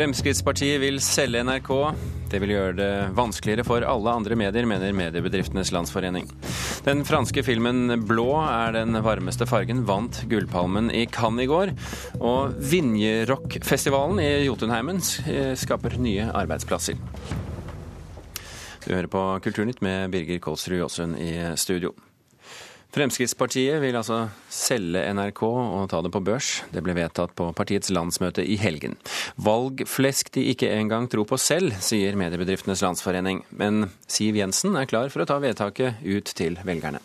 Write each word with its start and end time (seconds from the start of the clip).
Fremskrittspartiet 0.00 0.78
vil 0.80 0.96
selge 1.04 1.42
NRK. 1.44 1.68
Det 2.32 2.38
vil 2.40 2.54
gjøre 2.54 2.76
det 2.78 2.92
vanskeligere 3.18 3.66
for 3.68 3.84
alle 3.84 4.14
andre 4.16 4.38
medier, 4.38 4.64
mener 4.64 4.94
Mediebedriftenes 4.96 5.74
Landsforening. 5.76 6.24
Den 6.86 7.02
franske 7.04 7.44
filmen 7.44 7.92
'Blå 8.08 8.30
er 8.40 8.72
den 8.78 8.96
varmeste 9.04 9.44
fargen' 9.44 9.84
vant 9.84 10.22
Gullpalmen 10.30 10.88
i 10.88 11.04
Cannes 11.04 11.44
i 11.44 11.50
går. 11.52 11.74
Og 12.16 12.56
Vinjerockfestivalen 12.56 14.24
i 14.24 14.46
Jotunheimen 14.48 15.04
skaper 15.04 16.00
nye 16.00 16.32
arbeidsplasser. 16.32 16.96
Du 18.86 18.94
hører 18.94 19.12
på 19.12 19.26
Kulturnytt 19.44 19.84
med 19.84 20.08
Birger 20.16 20.40
Kolsrud 20.40 20.80
Jåsund 20.80 21.20
i 21.20 21.34
studio. 21.60 21.92
Fremskrittspartiet 22.90 23.78
vil 23.82 23.94
altså 23.94 24.24
selge 24.50 25.04
NRK 25.14 25.42
og 25.46 25.84
ta 25.92 26.00
det 26.02 26.10
på 26.10 26.22
børs. 26.26 26.48
Det 26.74 26.82
ble 26.82 26.96
vedtatt 26.98 27.34
på 27.38 27.52
partiets 27.54 27.92
landsmøte 27.94 28.42
i 28.42 28.56
helgen. 28.58 28.96
Valgflesk 29.38 30.32
de 30.34 30.48
ikke 30.50 30.72
engang 30.74 31.06
tror 31.10 31.28
på 31.30 31.38
selv, 31.38 31.76
sier 31.78 32.18
Mediebedriftenes 32.18 32.82
Landsforening. 32.82 33.44
Men 33.54 33.86
Siv 34.10 34.40
Jensen 34.40 34.74
er 34.80 34.90
klar 34.90 35.12
for 35.14 35.22
å 35.22 35.28
ta 35.30 35.38
vedtaket 35.42 36.02
ut 36.02 36.34
til 36.34 36.58
velgerne. 36.66 37.02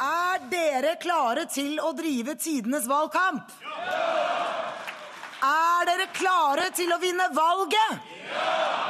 Er 0.00 0.46
dere 0.52 0.94
klare 1.02 1.48
til 1.50 1.74
å 1.82 1.90
drive 1.98 2.38
tidenes 2.40 2.86
valgkamp? 2.88 3.50
Ja! 3.66 4.30
Er 5.40 5.88
dere 5.88 6.06
klare 6.14 6.70
til 6.76 6.92
å 6.92 7.00
vinne 7.02 7.26
valget? 7.34 8.08
Ja! 8.30 8.89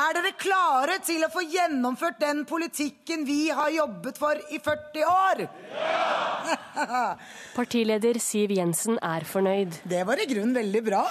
Er 0.00 0.14
dere 0.16 0.30
klare 0.38 0.94
til 1.04 1.20
å 1.26 1.28
få 1.32 1.42
gjennomført 1.44 2.20
den 2.22 2.44
politikken 2.48 3.26
vi 3.28 3.50
har 3.52 3.68
jobbet 3.74 4.16
for 4.20 4.38
i 4.48 4.60
40 4.62 5.02
år? 5.10 5.42
Ja! 5.76 7.02
Partileder 7.58 8.16
Siv 8.22 8.54
Jensen 8.56 8.96
er 9.04 9.26
fornøyd. 9.28 9.82
Det 9.84 10.00
var 10.08 10.22
i 10.22 10.28
grunnen 10.30 10.56
veldig 10.56 10.82
bra. 10.86 11.02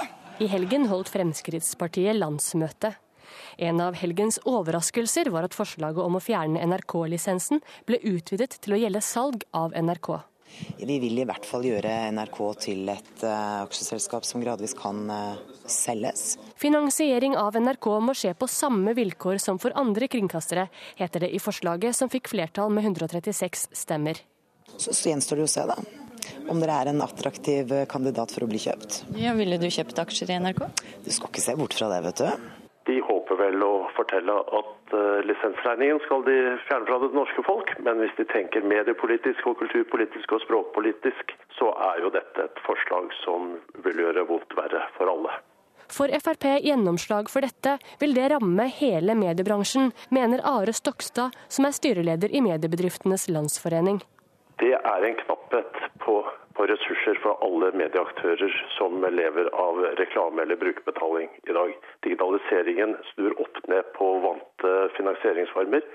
I 0.41 0.47
helgen 0.49 0.87
holdt 0.89 1.11
Fremskrittspartiet 1.13 2.17
landsmøte. 2.17 2.95
En 3.61 3.83
av 3.83 3.99
helgens 3.99 4.39
overraskelser 4.47 5.29
var 5.35 5.45
at 5.45 5.57
forslaget 5.57 6.01
om 6.01 6.17
å 6.17 6.23
fjerne 6.23 6.63
NRK-lisensen 6.71 7.61
ble 7.85 7.99
utvidet 8.09 8.57
til 8.63 8.73
å 8.73 8.81
gjelde 8.81 9.03
salg 9.05 9.45
av 9.53 9.75
NRK. 9.77 10.15
Vi 10.79 10.97
vil 10.99 11.21
i 11.21 11.25
hvert 11.27 11.45
fall 11.47 11.65
gjøre 11.67 11.91
NRK 12.15 12.39
til 12.65 12.89
et 12.91 13.23
uh, 13.25 13.63
aksjeselskap 13.65 14.27
som 14.27 14.43
gradvis 14.43 14.75
kan 14.77 15.05
uh, 15.11 15.37
selges. 15.69 16.37
Finansiering 16.59 17.37
av 17.39 17.57
NRK 17.59 17.89
må 18.03 18.15
skje 18.17 18.33
på 18.37 18.49
samme 18.49 18.95
vilkår 18.97 19.39
som 19.43 19.61
for 19.61 19.75
andre 19.79 20.09
kringkastere, 20.11 20.67
heter 20.99 21.25
det 21.25 21.33
i 21.35 21.41
forslaget 21.43 21.95
som 21.95 22.11
fikk 22.11 22.31
flertall 22.31 22.73
med 22.73 22.89
136 22.89 23.69
stemmer. 23.77 24.19
Så, 24.77 24.93
så 24.93 25.11
gjenstår 25.11 25.41
det 25.41 25.49
å 25.49 25.51
se, 25.51 25.65
da. 25.69 25.79
Om 26.49 26.61
dere 26.61 26.77
er 26.81 26.91
en 26.91 27.03
attraktiv 27.05 27.71
eh, 27.73 27.85
kandidat 27.89 28.31
for 28.33 28.45
å 28.45 28.49
bli 28.49 28.61
kjøpt. 28.61 29.03
Ja, 29.19 29.35
Ville 29.37 29.59
du 29.61 29.67
kjøpt 29.71 30.01
aksjer 30.01 30.33
i 30.33 30.39
NRK? 30.41 30.63
Du 31.05 31.11
skal 31.13 31.31
ikke 31.31 31.43
se 31.43 31.55
bort 31.59 31.77
fra 31.77 31.89
det, 31.93 32.01
vet 32.07 32.23
du. 32.23 32.48
Håper 33.29 33.43
vel 33.45 33.61
å 33.61 33.73
fortelle 33.93 34.33
at 34.57 34.93
uh, 34.97 35.19
lisensregningen 35.21 35.99
skal 36.01 36.23
de 36.25 36.33
fjerne 36.65 36.87
fra 36.87 36.95
det 37.03 37.11
norske 37.13 37.43
folk, 37.45 37.75
men 37.85 38.01
hvis 38.01 38.15
de 38.17 38.25
tenker 38.31 38.65
mediepolitisk 38.65 39.45
og 39.51 39.59
kulturpolitisk 39.59 40.33
og 40.33 40.41
språkpolitisk, 40.47 41.35
så 41.59 41.69
er 41.91 42.01
jo 42.01 42.09
dette 42.15 42.47
et 42.47 42.63
forslag 42.65 43.13
som 43.19 43.51
vil 43.85 44.01
gjøre 44.01 44.25
vondt 44.31 44.57
verre 44.57 44.81
for 44.95 45.13
alle. 45.13 45.35
Får 45.93 46.15
Frp 46.25 46.47
gjennomslag 46.65 47.29
for 47.29 47.45
dette, 47.45 47.75
vil 48.01 48.17
det 48.17 48.31
ramme 48.33 48.65
hele 48.79 49.13
mediebransjen, 49.21 49.91
mener 50.09 50.41
Are 50.41 50.73
Stokstad, 50.73 51.37
som 51.53 51.69
er 51.69 51.77
styreleder 51.77 52.33
i 52.33 52.41
Mediebedriftenes 52.41 53.29
Landsforening. 53.29 54.01
Det 54.57 54.73
er 54.73 55.05
en 55.05 55.21
knapphet 55.21 55.83
på 56.01 56.23
på 56.59 56.65
ressurser 56.67 57.15
fra 57.23 57.37
alle 57.45 57.69
medieaktører 57.71 58.55
som 58.75 58.99
lever 59.15 59.47
av 59.55 59.77
reklame 59.95 60.43
eller 60.43 60.59
brukerbetaling 60.59 61.29
i 61.47 61.55
dag. 61.55 61.71
Digitaliseringen 62.03 62.97
snur 63.13 63.37
opp 63.39 63.61
ned 63.71 63.87
på 63.95 64.09
vante 64.25 64.73
finansieringsformer. 64.97 65.87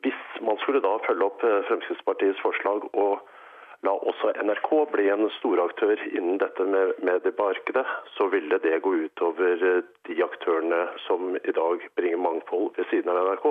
Hvis 0.00 0.22
man 0.48 0.56
skulle 0.62 0.80
da 0.80 0.94
følge 1.04 1.28
opp 1.28 1.44
eh, 1.44 1.60
Fremskrittspartiets 1.68 2.40
forslag 2.40 2.88
og 2.94 3.20
la 3.84 3.92
også 3.92 4.32
NRK 4.48 4.72
bli 4.94 5.10
en 5.12 5.28
storaktør 5.36 6.00
innen 6.08 6.40
dette 6.40 6.64
med 6.64 6.96
mediemarkedet, 7.04 7.84
så 8.16 8.32
ville 8.32 8.56
det 8.64 8.80
gå 8.80 8.96
utover 9.04 9.60
eh, 9.60 9.82
de 10.08 10.20
aktørene 10.24 10.86
som 11.04 11.36
i 11.36 11.56
dag 11.60 11.88
bringer 12.00 12.24
mangfold 12.24 12.72
ved 12.80 12.88
siden 12.94 13.12
av 13.12 13.26
NRK, 13.28 13.50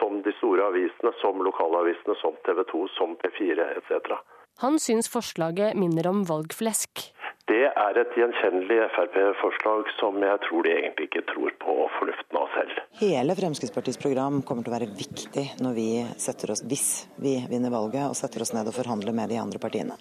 som 0.00 0.22
de 0.24 0.32
store 0.40 0.72
avisene, 0.72 1.12
som 1.20 1.44
lokalavisene, 1.44 2.16
som 2.24 2.40
TV 2.48 2.64
2, 2.72 2.86
som 2.96 3.18
P4 3.20 3.74
etc. 3.76 4.16
Han 4.62 4.78
syns 4.78 5.08
forslaget 5.10 5.74
minner 5.74 6.06
om 6.06 6.20
valgflesk. 6.24 7.08
Det 7.50 7.64
er 7.66 7.96
et 7.98 8.12
gjenkjennelig 8.14 8.76
Frp-forslag 8.94 9.88
som 9.96 10.20
jeg 10.22 10.38
tror 10.44 10.62
de 10.62 10.74
egentlig 10.76 11.08
ikke 11.08 11.24
tror 11.32 11.56
på 11.64 11.74
fornuften 11.96 12.38
av 12.38 12.52
selv. 12.54 12.76
Hele 13.00 13.34
Fremskrittspartiets 13.40 13.98
program 13.98 14.38
kommer 14.46 14.62
til 14.62 14.70
å 14.70 14.76
være 14.76 14.88
viktig 14.94 15.44
når 15.66 15.74
vi 15.74 15.88
setter 16.14 16.54
oss, 16.54 16.62
hvis 16.62 16.86
vi 17.18 17.34
vinner 17.50 17.74
valget 17.74 18.06
og 18.06 18.14
setter 18.14 18.46
oss 18.46 18.54
ned 18.54 18.70
og 18.70 18.76
forhandler 18.78 19.16
med 19.18 19.34
de 19.34 19.40
andre 19.42 19.58
partiene. 19.58 19.98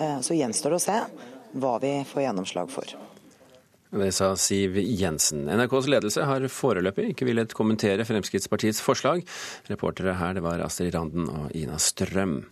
Eh, 0.00 0.16
så 0.24 0.38
gjenstår 0.40 0.72
det 0.72 0.80
å 0.80 0.86
se 0.88 0.98
hva 1.60 1.76
vi 1.84 1.92
får 2.08 2.24
gjennomslag 2.24 2.72
for. 2.72 2.96
Det 3.88 4.08
sa 4.12 4.34
Siv 4.36 4.76
Jensen. 4.76 5.46
NRKs 5.48 5.86
ledelse 5.88 6.24
har 6.28 6.44
foreløpig 6.52 7.06
ikke 7.14 7.24
villet 7.28 7.54
kommentere 7.56 8.04
Fremskrittspartiets 8.04 8.82
forslag. 8.84 9.22
Reportere 9.68 10.12
her 10.16 10.36
det 10.36 10.42
var 10.44 10.60
Astrid 10.60 10.92
Randen 10.92 11.28
og 11.32 11.54
Ina 11.56 11.78
Strøm. 11.80 12.42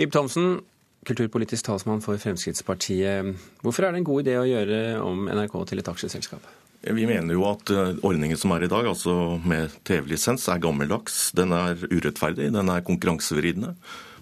Ib 0.00 0.12
Thomsen, 0.14 0.62
kulturpolitisk 1.08 1.64
talsmann 1.66 2.02
for 2.04 2.20
Fremskrittspartiet. 2.20 3.36
Hvorfor 3.64 3.86
er 3.86 3.94
det 3.94 4.02
en 4.02 4.08
god 4.10 4.26
idé 4.26 4.36
å 4.40 4.48
gjøre 4.48 4.80
om 5.04 5.28
NRK 5.30 5.56
til 5.70 5.82
et 5.82 5.92
aksjeselskap? 5.92 6.44
Vi 6.80 7.04
mener 7.04 7.36
jo 7.36 7.44
at 7.44 7.70
eh, 7.74 7.98
ordningen 8.08 8.38
som 8.40 8.54
er 8.54 8.64
i 8.64 8.70
dag, 8.72 8.86
altså 8.88 9.12
med 9.44 9.74
TV-lisens, 9.84 10.46
er 10.48 10.62
gammeldags. 10.64 11.26
Den 11.36 11.52
er 11.52 11.76
urettferdig, 11.90 12.48
den 12.54 12.72
er 12.72 12.86
konkurransevridende. 12.86 13.74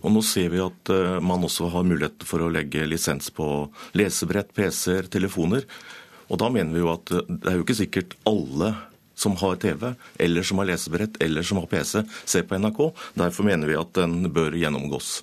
Og 0.02 0.14
nå 0.14 0.22
ser 0.26 0.50
vi 0.50 0.62
at 0.62 0.90
eh, 0.90 1.20
man 1.22 1.46
også 1.46 1.70
har 1.70 1.86
mulighet 1.86 2.26
for 2.26 2.42
å 2.42 2.50
legge 2.50 2.86
lisens 2.90 3.30
på 3.34 3.46
lesebrett, 3.98 4.50
PC-er, 4.58 5.06
telefoner. 5.10 5.66
Og 6.28 6.42
da 6.42 6.50
mener 6.50 6.74
vi 6.74 6.82
jo 6.82 6.90
at 6.96 7.14
eh, 7.14 7.30
det 7.30 7.52
er 7.52 7.60
jo 7.60 7.66
ikke 7.66 7.78
sikkert 7.78 8.18
alle 8.26 8.74
som 9.18 9.38
har 9.38 9.58
TV, 9.62 9.92
eller 10.22 10.46
som 10.46 10.58
har 10.58 10.70
lesebrett, 10.72 11.22
eller 11.22 11.46
som 11.46 11.62
har 11.62 11.70
PC, 11.70 12.02
ser 12.26 12.46
på 12.46 12.58
NRK. 12.58 12.84
Derfor 13.18 13.46
mener 13.46 13.70
vi 13.70 13.78
at 13.78 13.94
den 13.98 14.32
bør 14.34 14.54
gjennomgås. 14.54 15.20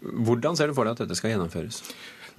Hvordan 0.00 0.56
ser 0.56 0.70
du 0.70 0.76
for 0.76 0.88
deg 0.88 0.96
at 0.96 1.04
dette 1.04 1.18
skal 1.18 1.34
gjennomføres? 1.34 1.82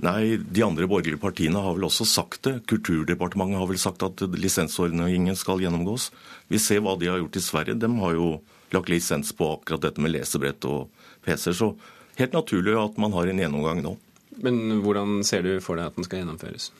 Nei, 0.02 0.38
De 0.42 0.64
andre 0.66 0.88
borgerlige 0.90 1.22
partiene 1.22 1.62
har 1.62 1.76
vel 1.78 1.86
også 1.86 2.08
sagt 2.10 2.42
det. 2.48 2.56
Kulturdepartementet 2.70 3.60
har 3.60 3.70
vel 3.70 3.82
sagt 3.82 4.04
at 4.06 4.24
lisensordningen 4.34 5.38
skal 5.38 5.62
gjennomgås. 5.62 6.10
Vi 6.50 6.62
ser 6.62 6.82
hva 6.82 6.96
de 6.98 7.12
har 7.12 7.22
gjort 7.22 7.38
i 7.38 7.44
Sverige. 7.46 7.78
De 7.78 7.90
har 8.02 8.16
jo 8.18 8.30
lagt 8.74 8.90
lisens 8.90 9.34
på 9.36 9.52
akkurat 9.58 9.84
dette 9.86 10.02
med 10.02 10.16
lesebrett 10.16 10.66
og 10.70 10.90
PC-er. 11.26 11.58
Så 11.58 11.74
helt 12.18 12.34
naturlig 12.34 12.78
at 12.80 12.98
man 13.02 13.14
har 13.14 13.30
en 13.30 13.44
gjennomgang 13.44 13.84
nå. 13.86 13.98
Men 14.42 14.82
hvordan 14.82 15.22
ser 15.28 15.44
du 15.46 15.54
for 15.62 15.78
deg 15.78 15.92
at 15.92 16.00
den 16.00 16.08
skal 16.08 16.24
gjennomføres? 16.24 16.72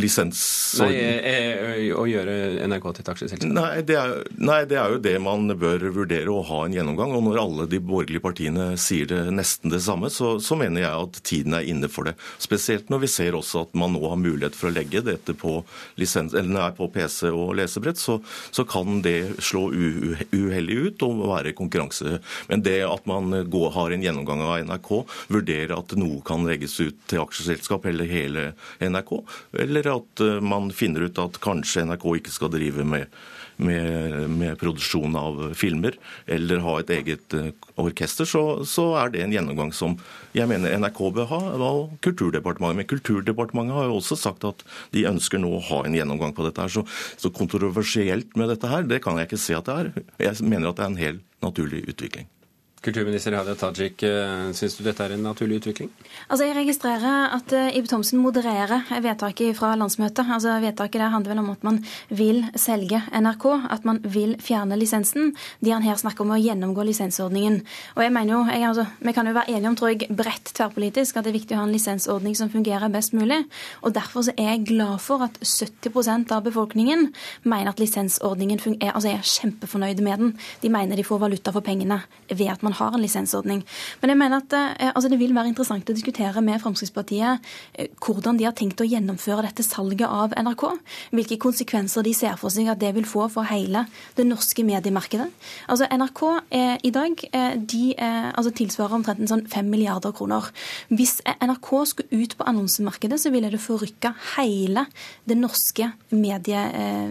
Lisens... 0.00 0.40
Nei, 0.80 0.92
eh, 0.96 1.90
Å 1.92 2.04
gjøre 2.08 2.34
NRK 2.64 2.86
til 2.88 3.02
et 3.02 3.10
aksjeselskap? 3.12 3.50
Nei, 3.52 3.82
nei, 4.40 4.60
det 4.68 4.78
er 4.80 4.94
jo 4.94 5.00
det 5.04 5.14
man 5.20 5.52
bør 5.60 5.84
vurdere, 5.92 6.32
å 6.32 6.44
ha 6.48 6.62
en 6.64 6.76
gjennomgang. 6.76 7.12
Og 7.16 7.24
når 7.26 7.40
alle 7.42 7.66
de 7.68 7.80
borgerlige 7.82 8.24
partiene 8.24 8.70
sier 8.80 9.10
det 9.10 9.20
nesten 9.36 9.72
det 9.72 9.82
samme, 9.84 10.08
så, 10.12 10.38
så, 10.40 10.56
mener 10.56 10.84
jeg 10.84 11.06
at 11.06 11.20
tiden 11.28 11.56
er 11.58 11.68
inne 11.68 11.90
for 11.92 12.08
det. 12.08 12.14
Spesielt 12.42 12.88
når 12.92 13.04
vi 13.04 13.12
ser 13.12 13.36
også 13.36 13.66
at 13.66 13.76
man 13.78 13.92
nå 13.92 14.02
har 14.06 14.20
mulighet 14.20 14.56
for 14.56 14.70
å 14.70 14.74
legge 14.74 15.04
dette 15.04 15.36
på, 15.36 15.58
lisens, 16.00 16.36
eller 16.38 16.72
på 16.78 16.88
PC 16.94 17.28
og 17.28 17.56
lesebrett, 17.60 18.00
så, 18.00 18.18
så 18.54 18.64
kan 18.68 19.02
det 19.04 19.42
slå 19.44 19.66
uheldig 20.32 20.78
ut 20.86 21.06
og 21.06 21.26
være 21.34 21.54
konkurranse. 21.58 22.18
Men 22.48 22.64
det 22.64 22.80
at 22.88 23.04
man 23.10 23.42
går, 23.52 23.68
har 23.76 23.92
en 23.92 24.08
gjennomgang 24.08 24.44
av 24.46 24.56
NRK, 24.70 24.92
vurderer 25.36 25.76
at 25.76 25.96
noe 26.00 26.22
kan 26.26 26.48
legges 26.48 26.78
ut 26.80 27.04
til 27.10 27.22
aksjeselskap 27.26 27.84
eller 27.90 28.08
hele 28.08 28.48
NRK, 28.80 29.14
eller 29.60 29.81
eller 29.82 30.00
at 30.00 30.20
eh, 30.20 30.40
man 30.40 30.70
finner 30.72 31.08
ut 31.08 31.18
at 31.18 31.38
kanskje 31.42 31.84
NRK 31.86 32.08
ikke 32.18 32.32
skal 32.32 32.50
drive 32.52 32.84
med, 32.86 33.06
med, 33.62 34.28
med 34.30 34.58
produksjon 34.60 35.16
av 35.18 35.40
filmer, 35.58 35.96
eller 36.26 36.62
ha 36.64 36.78
et 36.80 36.92
eget 36.94 37.36
eh, 37.36 37.50
orkester, 37.80 38.28
så, 38.28 38.62
så, 38.68 38.88
er 39.00 39.12
det 39.12 39.24
en 39.24 39.34
gjennomgang 39.34 39.72
som 39.76 39.96
jeg 40.36 40.48
mener 40.50 40.76
NRK 40.78 41.02
bør 41.18 41.30
ha, 41.32 41.40
og 41.58 41.96
Kulturdepartementet. 42.04 42.80
Men 42.80 42.90
Kulturdepartementet 42.90 43.76
har 43.76 43.90
jo 43.90 43.98
også 44.00 44.18
sagt 44.18 44.46
at 44.48 44.62
de 44.94 45.06
ønsker 45.10 45.42
nå 45.42 45.50
å 45.56 45.64
ha 45.72 45.82
en 45.86 45.96
gjennomgang 45.98 46.34
på 46.36 46.46
dette. 46.46 46.62
her, 46.62 46.72
Så, 46.72 46.86
så 47.20 47.32
kontroversielt 47.34 48.36
med 48.38 48.52
dette 48.52 48.70
her, 48.70 48.86
det 48.88 49.02
kan 49.04 49.18
jeg 49.18 49.30
ikke 49.30 49.42
se 49.44 49.58
at 49.58 49.68
det 49.68 49.80
er. 49.80 50.06
Jeg 50.30 50.46
mener 50.46 50.70
at 50.70 50.78
det 50.78 50.86
er 50.86 50.94
en 50.94 51.02
helt 51.02 51.26
naturlig 51.42 51.84
utvikling. 51.90 52.30
Kulturminister 52.82 53.36
Hadia 53.38 53.54
Tajik, 53.54 54.02
eh, 54.02 54.48
syns 54.58 54.74
du 54.74 54.82
dette 54.82 55.04
er 55.04 55.12
en 55.14 55.22
naturlig 55.22 55.60
utvikling? 55.60 55.90
Altså, 56.28 56.44
Jeg 56.48 56.56
registrerer 56.56 57.30
at 57.36 57.52
uh, 57.54 57.76
Ib 57.78 57.86
Thomsen 57.86 58.18
modererer 58.18 58.82
vedtaket 59.04 59.54
fra 59.54 59.76
landsmøtet. 59.78 60.26
Altså, 60.26 60.56
Vedtaket 60.58 60.98
der 60.98 61.12
handler 61.12 61.30
vel 61.30 61.38
om 61.44 61.50
at 61.50 61.62
man 61.62 61.78
vil 62.10 62.42
selge 62.56 62.98
NRK, 63.14 63.46
at 63.70 63.84
man 63.84 64.00
vil 64.02 64.34
fjerne 64.42 64.74
lisensen. 64.76 65.30
De 65.62 65.70
han 65.70 65.82
her 65.86 65.94
snakker 65.94 66.24
om 66.24 66.32
å 66.34 66.40
gjennomgå 66.42 66.82
lisensordningen. 66.88 67.60
Og 67.94 68.02
jeg 68.02 68.12
mener 68.12 68.34
jo, 68.34 68.40
jeg, 68.50 68.66
altså, 68.66 68.86
Vi 68.98 69.12
kan 69.12 69.26
jo 69.26 69.32
være 69.32 69.54
enige 69.54 69.68
om 69.68 69.76
tror 69.76 69.92
jeg, 69.92 70.08
bredt 70.10 70.52
tverrpolitisk 70.58 71.16
at 71.16 71.24
det 71.24 71.30
er 71.30 71.38
viktig 71.38 71.54
å 71.54 71.60
ha 71.60 71.68
en 71.68 71.76
lisensordning 71.76 72.34
som 72.34 72.50
fungerer 72.50 72.90
best 72.90 73.14
mulig. 73.14 73.44
Og 73.82 73.94
Derfor 73.94 74.26
så 74.26 74.34
er 74.36 74.56
jeg 74.56 74.66
glad 74.72 74.98
for 74.98 75.22
at 75.22 75.38
70% 75.38 76.34
av 76.34 76.42
befolkningen 76.42 77.12
mener 77.44 77.70
at 77.70 77.78
lisensordningen 77.78 78.58
fungerer, 78.58 78.96
altså 78.96 79.14
er 79.14 79.22
kjempefornøyde 79.22 80.02
med 80.02 80.18
den. 80.18 80.36
De 80.62 80.68
mener 80.68 80.96
de 80.96 81.06
får 81.06 81.22
valuta 81.22 81.54
for 81.54 81.62
pengene 81.62 82.02
ved 82.28 82.48
at 82.50 82.62
man 82.62 82.71
man 82.72 82.78
har 82.80 82.96
en 82.96 83.04
lisensordning. 83.04 83.62
Men 84.00 84.12
jeg 84.12 84.20
mener 84.20 84.40
at 84.40 84.56
eh, 84.56 84.90
altså 84.92 85.10
det 85.12 85.20
vil 85.20 85.34
være 85.36 85.52
interessant 85.52 85.88
å 85.88 85.96
diskutere 85.96 86.42
med 86.44 86.60
Fremskrittspartiet 86.62 87.52
eh, 87.76 87.92
hvordan 88.02 88.38
de 88.40 88.46
har 88.48 88.56
tenkt 88.56 88.80
å 88.80 88.88
gjennomføre 88.88 89.44
dette 89.46 89.64
salget 89.66 90.08
av 90.08 90.34
NRK. 90.36 90.64
Hvilke 91.12 91.38
konsekvenser 91.42 92.06
de 92.06 92.14
ser 92.16 92.38
for 92.40 92.52
seg 92.54 92.70
at 92.72 92.80
det 92.80 92.94
vil 92.96 93.06
få 93.08 93.28
for 93.32 93.48
hele 93.50 93.84
det 94.16 94.26
norske 94.28 94.64
mediemarkedet. 94.66 95.28
Altså 95.72 95.88
NRK 95.92 96.22
eh, 96.54 96.76
i 96.88 96.92
dag 96.94 97.24
eh, 97.32 97.56
de 97.58 97.82
eh, 97.92 98.30
altså 98.32 98.54
tilsvarer 98.56 98.96
omtrent 98.98 99.22
en 99.22 99.30
sånn 99.30 99.44
5 99.52 99.70
milliarder 99.72 100.14
kroner. 100.16 100.48
Hvis 100.92 101.18
NRK 101.42 101.70
skulle 101.90 102.22
ut 102.22 102.36
på 102.38 102.48
annonsemarkedet, 102.48 103.20
så 103.20 103.32
ville 103.34 103.50
det 103.52 103.60
forrykka 103.62 104.14
hele 104.36 104.86
det 105.28 105.36
norske 105.38 105.90
medie, 106.12 106.60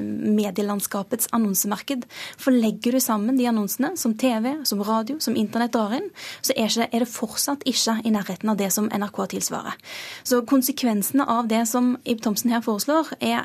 medielandskapets 0.02 1.30
annonsemarked. 1.36 2.06
For 2.40 2.54
legger 2.56 2.98
du 2.98 3.02
sammen 3.04 3.38
de 3.40 3.48
annonsene 3.50 3.94
som 4.00 4.16
TV, 4.18 4.54
som 4.68 4.82
radio, 4.86 5.18
som 5.24 5.36
internett 5.36 5.51
internett 5.52 5.76
drar 5.76 5.98
inn, 6.00 6.10
så 6.42 6.56
er, 6.56 6.72
det 6.72 7.12
fortsatt 7.12 7.66
ikke 7.68 8.00
i 8.08 8.14
nærheten 8.14 8.50
av 8.52 8.60
det 8.60 8.72
som 8.74 8.88
NRK 8.88 9.20
tilsvarer. 9.36 9.76
Så 10.24 10.42
konsekvensene 10.48 11.28
av 11.28 11.50
det 11.52 11.66
som 11.70 11.98
Ib 12.08 12.24
Thomsen 12.24 12.54
her 12.54 12.64
foreslår, 12.66 13.12
er 13.20 13.44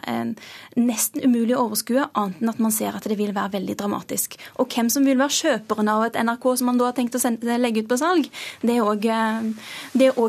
nesten 0.78 1.24
umulig 1.24 1.56
å 1.56 1.66
overskue, 1.66 2.06
annet 2.14 2.42
enn 2.42 2.52
at 2.52 2.60
man 2.62 2.74
ser 2.74 2.96
at 2.96 3.06
det 3.08 3.16
vil 3.18 3.34
være 3.34 3.54
veldig 3.56 3.76
dramatisk. 3.80 4.36
Og 4.60 4.66
hvem 4.72 4.88
som 4.92 5.06
vil 5.06 5.18
være 5.18 5.36
kjøperen 5.36 5.88
av 5.90 6.04
et 6.06 6.18
NRK 6.20 6.44
som 6.60 6.66
man 6.70 6.78
da 6.80 6.84
har 6.90 6.96
tenkt 6.96 7.18
å 7.18 7.22
sende, 7.22 7.58
legge 7.60 7.80
ut 7.82 7.90
på 7.90 7.98
salg, 8.00 8.24
det 8.62 8.74
er 8.76 8.86
òg 8.86 9.00
eh, 9.10 9.36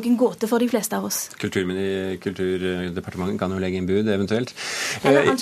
en 0.07 0.19
gåte 0.19 0.45
for 0.50 0.57
de 0.63 0.69
fleste 0.71 0.94
av 0.97 1.03
oss. 1.07 1.19
Kulturdepartementet 1.38 3.39
kan 3.41 3.53
jo 3.53 3.62
legge 3.62 3.77
inn 3.81 3.89
bud, 3.89 4.06
eventuelt. 4.07 4.50
Eller 5.03 5.21
eh, 5.31 5.35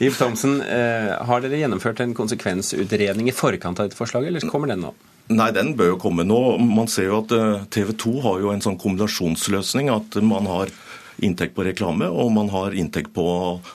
Ib 0.06 0.14
Thomsen, 0.18 0.54
eh, 0.62 1.10
har 1.28 1.38
dere 1.44 1.60
gjennomført 1.60 1.98
en 2.04 2.16
konsekvensutredning 2.16 3.26
i 3.30 3.36
forkant 3.36 3.80
av 3.80 3.84
dette 3.88 3.98
forslaget, 3.98 4.28
eller 4.32 4.50
kommer 4.50 4.68
den 4.70 4.84
nå? 4.86 4.92
Nei, 5.32 5.48
den 5.56 5.72
bør 5.76 5.94
jo 5.94 6.00
komme 6.02 6.24
nå. 6.26 6.38
Man 6.60 6.88
ser 6.92 7.08
jo 7.08 7.22
at 7.22 7.32
eh, 7.32 7.62
TV 7.72 7.94
2 7.96 8.14
har 8.26 8.42
jo 8.42 8.50
en 8.52 8.64
sånn 8.64 8.76
kombinasjonsløsning. 8.80 9.88
At 9.92 10.18
man 10.20 10.48
har 10.50 10.72
inntekt 11.22 11.54
på 11.54 11.64
reklame, 11.66 12.08
og 12.10 12.32
man 12.34 12.50
har 12.52 12.74
inntekt 12.76 13.12
på 13.14 13.24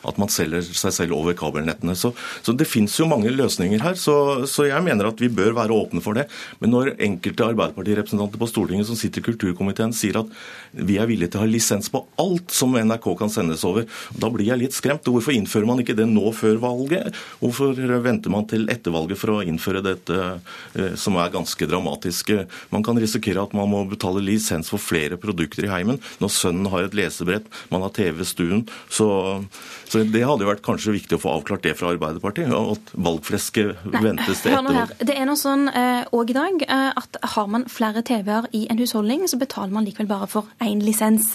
at 0.08 0.20
man 0.20 0.32
selger 0.32 0.64
seg 0.66 0.94
selv 0.96 1.16
over 1.18 1.36
kabelnettene. 1.38 1.96
Så, 1.98 2.12
så 2.44 2.56
det 2.56 2.68
finnes 2.68 2.96
jo 3.00 3.08
mange 3.10 3.32
løsninger 3.32 3.84
her, 3.84 3.98
så, 4.00 4.46
så, 4.50 4.68
jeg 4.70 4.86
mener 4.86 5.10
at 5.10 5.22
vi 5.22 5.32
bør 5.32 5.56
være 5.58 5.76
åpne 5.76 6.04
for 6.04 6.18
det. 6.18 6.28
Men 6.60 6.74
når 6.76 6.94
enkelte 6.98 7.48
Arbeiderpartirepresentanter 7.48 8.42
på 8.42 8.50
Stortinget 8.50 8.90
som 8.90 9.00
sitter 9.00 9.24
i 9.24 9.30
kulturkomiteen 9.30 9.96
sier 9.96 10.20
at 10.22 10.34
vi 10.76 11.00
er 11.02 11.10
villige 11.10 11.34
til 11.34 11.42
å 11.42 11.46
ha 11.46 11.50
lisens 11.50 11.90
på 11.92 12.04
alt 12.22 12.54
som 12.54 12.76
NRK 12.76 13.08
kan 13.20 13.32
sendes 13.34 13.64
over, 13.68 13.88
da 14.20 14.32
blir 14.34 14.52
jeg 14.52 14.64
litt 14.64 14.78
skremt. 14.78 15.08
Hvorfor 15.08 15.36
innfører 15.36 15.70
man 15.70 15.82
ikke 15.84 15.98
det 15.98 16.10
nå 16.10 16.34
før 16.36 16.60
valget? 16.62 17.16
Hvorfor 17.42 17.78
venter 18.04 18.34
man 18.34 18.48
til 18.50 18.68
etter 18.72 18.94
valget 18.94 19.22
for 19.22 19.38
å 19.38 19.42
innføre 19.46 19.84
dette 19.86 20.20
eh, 20.20 20.94
som 21.00 21.18
er 21.20 21.34
ganske 21.34 21.70
dramatisk? 21.70 22.36
Man 22.74 22.86
kan 22.86 23.00
risikere 23.00 23.44
at 23.44 23.56
man 23.58 23.72
må 23.72 23.86
betale 23.90 24.24
lisens 24.24 24.70
for 24.70 24.82
flere 24.82 25.18
produkter 25.22 25.66
i 25.66 25.72
heimen 25.72 26.00
når 26.20 26.34
sønnen 26.36 26.70
har 26.72 26.86
et 26.86 26.98
lesebrett 26.98 27.29
lesebrett, 27.30 27.46
man 27.70 27.82
har 27.82 27.90
TV-stuen. 27.90 28.68
Så, 28.90 29.44
så, 29.90 30.04
det 30.06 30.22
hadde 30.22 30.46
jo 30.46 30.50
vært 30.52 30.62
kanskje 30.66 30.94
viktig 30.94 31.18
å 31.18 31.22
få 31.24 31.32
avklart 31.40 31.64
det 31.66 31.74
fra 31.80 31.90
Arbeiderpartiet. 31.96 32.52
At 32.54 32.92
valgflesket 32.94 33.80
ventes 33.96 34.44
til 34.44 34.54
etter 34.54 34.68
valg. 34.68 34.94
Det 35.02 35.16
er 35.18 35.26
noe 35.26 35.40
sånn 35.40 35.66
òg 35.70 36.30
eh, 36.30 36.34
i 36.34 36.36
dag 36.38 36.66
eh, 36.68 36.92
at 37.00 37.18
har 37.34 37.48
man 37.50 37.66
flere 37.72 38.04
TV-er 38.06 38.46
i 38.54 38.66
en 38.70 38.78
husholdning, 38.82 39.26
så 39.30 39.40
betaler 39.42 39.74
man 39.74 39.88
likevel 39.88 40.10
bare 40.12 40.28
for 40.30 40.52
én 40.62 40.84
lisens. 40.86 41.32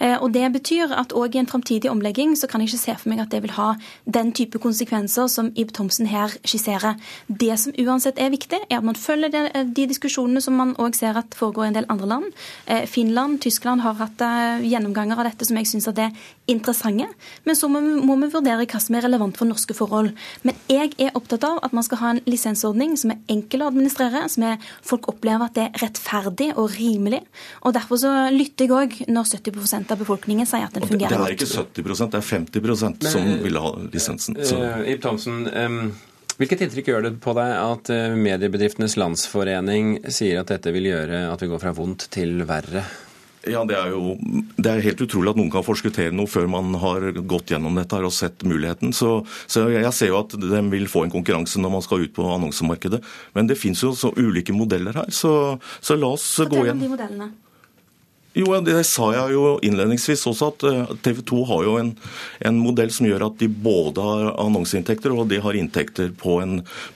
Eh, 0.00 0.16
og 0.16 0.32
Det 0.32 0.46
betyr 0.54 0.94
at 0.96 1.12
òg 1.12 1.36
i 1.36 1.42
en 1.42 1.50
framtidig 1.50 1.90
omlegging 1.92 2.32
så 2.38 2.48
kan 2.48 2.64
jeg 2.64 2.72
ikke 2.72 2.84
se 2.86 2.96
for 3.02 3.12
meg 3.12 3.20
at 3.26 3.34
det 3.34 3.42
vil 3.44 3.54
ha 3.58 3.74
den 4.06 4.32
type 4.32 4.60
konsekvenser 4.62 5.28
som 5.28 5.52
Ib 5.54 5.74
Thomsen 5.76 6.08
her 6.08 6.32
skisserer. 6.40 6.96
Det 7.28 7.52
som 7.60 7.76
uansett 7.76 8.16
er 8.16 8.32
viktig, 8.32 8.62
er 8.70 8.80
at 8.80 8.88
man 8.88 8.96
følger 8.96 9.32
de, 9.34 9.44
de 9.76 9.88
diskusjonene 9.90 10.40
som 10.44 10.56
man 10.56 10.72
òg 10.80 10.96
ser 10.96 11.18
at 11.20 11.36
foregår 11.36 11.68
i 11.68 11.72
en 11.74 11.78
del 11.80 11.90
andre 11.92 12.08
land. 12.08 12.42
Finland, 12.88 13.42
Tyskland 13.44 13.82
har 13.84 13.98
hatt 14.00 14.22
gjennomganger 14.64 15.18
av 15.18 15.28
dette 15.28 15.46
som 15.48 15.58
jeg 15.60 15.68
syns 15.68 15.88
er 15.92 16.14
interessante. 16.48 17.08
Men 17.44 17.56
så 17.56 17.68
må 17.70 17.82
vi, 17.84 17.97
må 18.04 18.16
vi, 18.20 18.30
vurdere 18.32 18.66
hva 18.68 18.80
som 18.82 18.96
er 18.98 19.06
relevant 19.06 19.38
for 19.38 19.48
norske 19.48 19.76
forhold. 19.76 20.10
Men 20.46 20.58
jeg 20.70 20.92
er 21.00 21.14
opptatt 21.18 21.46
av 21.48 21.60
at 21.66 21.74
man 21.76 21.86
skal 21.86 22.02
ha 22.02 22.12
en 22.14 22.22
lisensordning 22.28 22.96
som 23.00 23.14
er 23.14 23.22
enkel 23.32 23.64
å 23.64 23.70
administrere, 23.72 24.24
som 24.32 24.46
er, 24.50 24.58
folk 24.86 25.10
opplever 25.12 25.48
at 25.48 25.56
det 25.58 25.66
er 25.68 25.84
rettferdig 25.86 26.50
og 26.56 26.72
rimelig. 26.76 27.22
Og 27.64 27.76
Derfor 27.78 28.00
så 28.02 28.12
lytter 28.34 28.66
jeg 28.66 28.74
òg 28.74 28.98
når 29.12 29.30
70% 29.38 29.94
av 29.94 30.02
befolkningen 30.02 30.48
sier 30.48 30.66
at 30.66 30.74
den 30.74 30.88
fungerer 30.88 31.14
godt. 31.14 31.28
Det 31.28 31.32
er 31.32 31.38
ikke 31.38 31.84
70% 31.86 32.14
det 32.14 32.20
er 32.20 32.28
50 32.28 32.68
Men, 32.68 33.00
som 33.12 33.32
vil 33.44 33.58
ha 33.60 33.72
lisensen. 33.86 34.38
Uh, 34.38 34.84
Ip 34.90 35.02
Thomsen, 35.04 35.44
um, 35.54 35.82
Hvilket 36.38 36.60
inntrykk 36.62 36.92
gjør 36.92 37.04
det 37.08 37.10
på 37.18 37.32
deg 37.34 37.50
at 37.50 37.88
eh, 37.90 38.12
Mediebedriftenes 38.14 38.94
Landsforening 39.00 39.96
sier 40.06 40.44
at 40.44 40.52
dette 40.52 40.70
vil 40.70 40.86
gjøre 40.86 41.24
at 41.32 41.42
vi 41.42 41.48
går 41.50 41.62
fra 41.64 41.72
vondt 41.74 42.06
til 42.14 42.44
verre? 42.46 42.84
Ja, 43.46 43.64
Det 43.64 43.76
er 43.78 43.92
jo 43.94 44.16
det 44.58 44.70
er 44.70 44.82
helt 44.82 45.00
utrolig 45.04 45.30
at 45.30 45.38
noen 45.38 45.50
kan 45.52 45.62
forskuttere 45.66 46.14
noe 46.14 46.26
før 46.26 46.48
man 46.50 46.74
har 46.82 47.10
gått 47.22 47.52
gjennom 47.52 47.78
dette 47.78 48.00
og 48.02 48.12
sett 48.12 48.42
muligheten. 48.42 48.92
Så, 48.92 49.22
så 49.46 49.68
jeg 49.70 49.92
ser 49.94 50.10
jo 50.10 50.18
at 50.20 50.34
de 50.34 50.62
vil 50.72 50.88
få 50.90 51.04
en 51.06 51.14
konkurranse 51.14 51.60
når 51.62 51.76
man 51.76 51.84
skal 51.86 52.02
ut 52.02 52.14
på 52.16 52.26
annonsemarkedet. 52.34 53.02
Men 53.38 53.46
det 53.50 53.58
finnes 53.60 53.82
jo 53.84 53.94
så 53.94 54.10
ulike 54.18 54.56
modeller 54.56 54.96
her, 54.98 55.12
så, 55.14 55.58
så 55.80 55.96
la 55.98 56.14
oss 56.18 56.26
Fortell 56.40 56.56
gå 56.56 56.64
igjen. 56.66 56.82
Fortell 56.82 56.82
om 56.82 56.86
de 56.88 56.96
modellene. 56.96 57.47
Jo, 58.38 58.52
Det 58.62 58.84
sa 58.86 59.08
jeg 59.14 59.32
jo 59.34 59.58
innledningsvis 59.66 60.22
også, 60.30 60.48
at 60.52 60.64
eh, 60.68 60.90
TV 61.02 61.22
2 61.26 61.38
har 61.48 61.64
jo 61.66 61.72
en, 61.80 61.88
en, 62.46 62.56
modell 62.62 62.90
som 62.94 63.06
gjør 63.08 63.24
at 63.28 63.36
de 63.40 63.48
både 63.50 64.04
har 64.04 64.28
annonseinntekter 64.38 65.10
og 65.14 65.28
de 65.30 65.38
har 65.42 65.54
inntekter 65.58 66.08
på, 66.18 66.32
en, 66.44 66.52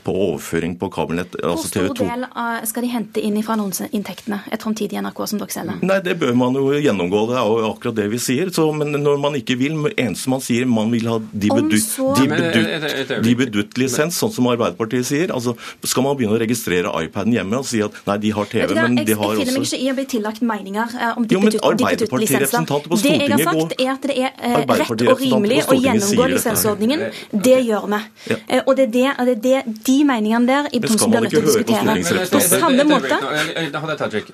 på 0.06 0.12
overføring 0.28 0.76
på 0.78 0.86
kabelnett. 0.94 1.32
Hvor 1.40 1.56
altså 1.56 1.68
stor 1.72 1.88
del 1.98 2.22
skal 2.68 2.82
de 2.86 2.90
hente 2.92 3.18
inn 3.24 3.42
fra 3.42 3.56
annonseinntektene, 3.56 4.38
et 4.54 4.62
framtidig 4.62 4.96
NRK 5.02 5.18
som 5.32 5.38
dere 5.42 5.52
selger? 5.54 5.76
Nei, 5.82 6.00
Det 6.04 6.14
bør 6.20 6.34
man 6.38 6.52
jo 6.58 6.64
gjennomgå, 6.76 7.20
det 7.32 7.38
er 7.40 7.46
jo 7.50 7.56
akkurat 7.72 7.96
det 7.98 8.06
vi 8.12 8.18
sier. 8.22 8.46
Så, 8.54 8.62
men 8.76 8.88
når 8.94 9.16
man 9.22 9.32
ikke 9.38 9.56
vil, 9.58 9.74
eneste 9.96 10.30
man 10.30 10.42
sier 10.44 10.64
man 10.70 10.92
vil 10.94 11.06
ha 11.10 11.16
dibedutt-lisens, 11.32 14.14
sånn 14.18 14.32
som 14.34 14.46
Arbeiderpartiet 14.52 15.06
sier, 15.08 15.28
altså 15.34 15.52
skal 15.82 16.02
man 16.06 16.16
begynne 16.18 16.36
å 16.38 16.42
registrere 16.42 16.88
iPaden 17.06 17.32
hjemme 17.34 17.56
og 17.58 17.66
si 17.68 17.78
at 17.82 17.92
nei, 18.06 18.16
de 18.22 18.30
har 18.36 18.46
TV, 18.50 18.74
men 18.78 18.96
de 19.00 19.14
har 19.16 19.26
også 19.26 19.40
Jeg 19.40 19.46
finner 19.48 19.58
meg 19.58 19.66
ikke 19.70 19.82
i 19.82 19.90
å 19.90 19.94
bli 19.98 20.06
tillagt 20.14 20.42
meninger 20.46 20.88
eh, 20.98 21.12
jo, 21.32 21.40
men 21.42 21.56
Arbeiderpartirepresentanter 21.68 22.92
på 22.92 22.98
Stortinget 23.00 23.20
Det 23.20 23.38
jeg 23.38 23.48
har 23.48 23.60
sagt, 23.60 23.74
er 23.78 23.90
at 23.92 24.06
det 24.08 24.16
er 24.18 24.30
eh, 24.30 24.56
rett 24.82 25.04
og 25.12 25.22
rimelig 25.22 25.60
å 25.66 25.76
gjennomgå 25.76 26.28
lisensordningen. 26.34 27.04
Det 27.48 27.58
gjør 27.66 27.88
vi. 27.92 28.00
Ja. 28.32 28.38
Eh, 28.46 28.62
og 28.66 28.72
det 28.78 28.88
er, 28.88 29.20
det, 29.26 29.36
det 29.44 29.54
er 29.58 29.68
det, 29.68 29.76
de 29.88 29.98
meningene 30.08 30.48
der 30.48 30.70
i 30.72 30.82
Thomsen 30.86 31.14
blir 31.14 31.26
nødt 31.26 31.34
til 31.34 31.42
å 31.42 31.46
diskutere. 31.48 31.98
På 32.32 32.42
samme 32.46 32.88
måte 32.88 33.20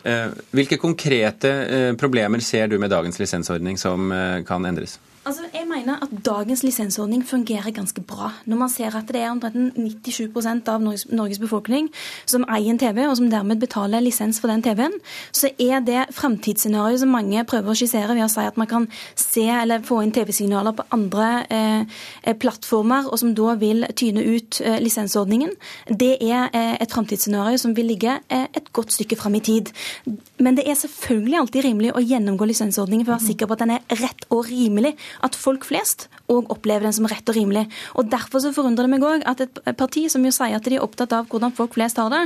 eh, 0.05 0.41
Hvilke 0.59 0.81
konkrete 0.81 1.53
problemer 2.01 2.43
ser 2.45 2.71
du 2.73 2.79
med 2.79 2.93
dagens 2.93 3.21
lisensordning 3.21 3.79
som 3.81 4.13
kan 4.49 4.67
endres? 4.69 4.99
Altså, 5.27 5.43
jeg 5.53 5.67
mener 5.69 5.99
at 6.03 6.13
dagens 6.25 6.63
lisensordning 6.63 7.25
fungerer 7.27 7.71
ganske 7.75 8.01
bra. 8.01 8.31
Når 8.47 8.57
man 8.57 8.71
ser 8.71 8.95
at 8.97 9.09
det 9.13 9.21
er 9.21 9.31
omtrent 9.31 9.77
97 9.77 10.69
av 10.69 10.81
Norges, 10.83 11.07
Norges, 11.11 11.41
befolkning 11.43 11.89
som 12.27 12.47
eier 12.49 12.71
en 12.71 12.79
TV, 12.79 13.03
og 13.09 13.17
som 13.19 13.31
dermed 13.31 13.61
betaler 13.61 14.01
lisens 14.01 14.41
for 14.41 14.49
den 14.49 14.63
TV-en, 14.63 14.95
så 15.33 15.51
er 15.59 15.83
det 15.85 16.07
framtidsscenarioet 16.17 17.03
som 17.03 17.13
mange 17.13 17.45
prøver 17.51 17.73
å 17.73 17.77
skissere 17.77 18.15
ved 18.15 18.25
å 18.25 18.31
si 18.33 18.45
at 18.47 18.57
man 18.61 18.71
kan 18.71 18.87
se 19.19 19.45
eller 19.49 19.85
få 19.85 20.01
inn 20.05 20.15
TV-signaler 20.15 20.77
på 20.79 20.87
andre 20.95 21.29
eh, 21.51 21.99
plattformer, 22.39 23.11
og 23.11 23.19
som 23.21 23.35
da 23.37 23.57
vil 23.61 23.85
tyne 23.99 24.25
ut 24.25 24.61
eh, 24.63 24.79
lisensordningen, 24.85 25.53
det 25.91 26.15
er 26.23 26.49
eh, 26.53 26.77
et 26.79 26.95
framtidsscenario 26.95 27.59
som 27.61 27.75
vil 27.77 27.91
ligge 27.91 28.17
eh, 28.31 28.47
et 28.55 28.73
godt 28.73 28.95
stykke 28.97 29.19
fram 29.19 29.37
i 29.37 29.43
tid. 29.45 29.75
Men 30.39 30.57
det 30.57 30.69
er 30.69 30.79
selvfølgelig 30.79 31.43
alltid 31.43 31.69
rimelig 31.69 31.93
å 31.93 32.05
gjennomgå 32.07 32.49
lisensordningen 32.49 33.05
for 33.05 33.17
å 33.17 33.19
være 33.19 33.29
sikker 33.33 33.51
på 33.51 33.59
at 33.59 33.67
den 33.67 33.77
er 33.77 34.01
rett 34.01 34.29
og 34.33 34.47
rimelig 34.49 34.95
at 35.25 35.37
folk 35.39 35.67
flest 35.69 36.09
òg 36.29 36.51
opplever 36.53 36.87
den 36.87 36.95
som 36.95 37.09
rett 37.09 37.29
og 37.31 37.37
rimelig. 37.37 37.67
Og 37.97 38.09
Derfor 38.09 38.43
så 38.43 38.53
forundrer 38.57 38.87
det 38.87 38.93
meg 38.93 39.05
òg 39.05 39.25
at 39.29 39.43
et 39.45 39.61
parti 39.79 40.07
som 40.13 40.25
jo 40.25 40.33
sier 40.35 40.57
at 40.57 40.65
de 40.65 40.77
er 40.77 40.85
opptatt 40.85 41.13
av 41.17 41.29
hvordan 41.31 41.55
folk 41.57 41.77
flest 41.77 42.01
har 42.01 42.11
det, 42.13 42.23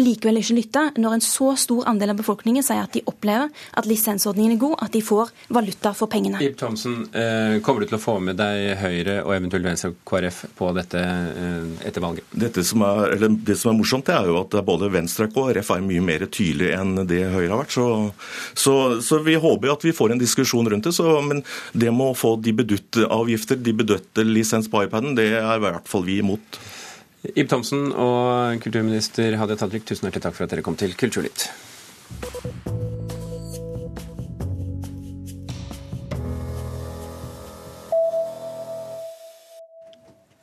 likevel 0.00 0.40
ikke 0.40 0.56
lytter 0.58 1.00
når 1.00 1.16
en 1.16 1.24
så 1.24 1.52
stor 1.58 1.88
andel 1.90 2.14
av 2.14 2.20
befolkningen 2.20 2.64
sier 2.64 2.82
at 2.82 2.94
de 2.94 3.02
opplever 3.10 3.50
at 3.78 3.88
lisensordningen 3.88 4.56
er 4.56 4.60
god, 4.62 4.76
at 4.86 4.94
de 4.94 5.02
får 5.04 5.32
valuta 5.54 5.94
for 5.96 6.10
pengene. 6.10 6.40
Ib 6.42 6.56
Thomsen, 6.58 7.04
eh, 7.14 7.60
kommer 7.64 7.84
du 7.84 7.90
til 7.90 7.98
å 7.98 8.02
få 8.02 8.16
med 8.22 8.38
deg 8.40 8.78
Høyre 8.80 9.20
og 9.24 9.34
eventuelt 9.36 9.66
Venstre 9.66 9.92
og 9.92 10.00
KrF 10.08 10.40
på 10.58 10.70
dette 10.76 11.02
eh, 11.02 11.88
etter 11.88 12.04
valget? 12.04 12.30
Dette 12.30 12.64
som 12.66 12.84
er, 12.86 13.16
det 13.18 13.58
som 13.60 13.72
er 13.72 13.78
morsomt, 13.78 14.06
det 14.06 14.16
er 14.16 14.30
jo 14.30 14.40
at 14.42 14.58
både 14.66 14.90
Venstre 14.94 15.28
og 15.28 15.36
KrF 15.36 15.74
er 15.76 15.86
mye 15.86 16.04
mer 16.04 16.26
tydelige 16.26 16.78
enn 16.78 17.04
det 17.08 17.22
Høyre 17.34 17.52
har 17.52 17.62
vært. 17.64 17.74
Så, 17.74 17.86
så, 18.54 18.74
så 19.04 19.20
vi 19.24 19.36
håper 19.40 19.74
at 19.74 19.84
vi 19.86 19.94
får 19.94 20.14
en 20.14 20.22
diskusjon 20.22 20.68
rundt 20.70 20.88
det. 20.88 20.94
Så, 20.96 21.18
men 21.26 21.42
det 21.72 21.92
må 21.94 22.12
få 22.24 22.34
de 22.40 22.56
bedutte-avgifter, 22.56 23.60
de 23.60 23.76
bedutte-lisens 23.76 24.70
på 24.72 24.86
iPaden, 24.86 25.14
det 25.18 25.30
er 25.36 25.52
i 25.52 25.62
hvert 25.66 25.90
fall 25.90 26.06
vi 26.08 26.18
imot. 26.22 26.60
Ib 27.32 27.48
Thomsen 27.48 27.88
og 27.92 28.60
kulturminister 28.64 29.38
Hadia 29.40 29.56
Tajik, 29.60 29.86
tusen 29.88 30.08
hjertelig 30.08 30.26
takk 30.26 30.36
for 30.36 30.46
at 30.46 30.52
dere 30.52 30.64
kom 30.64 30.76
til 30.80 30.92
Kulturnytt. 30.98 31.48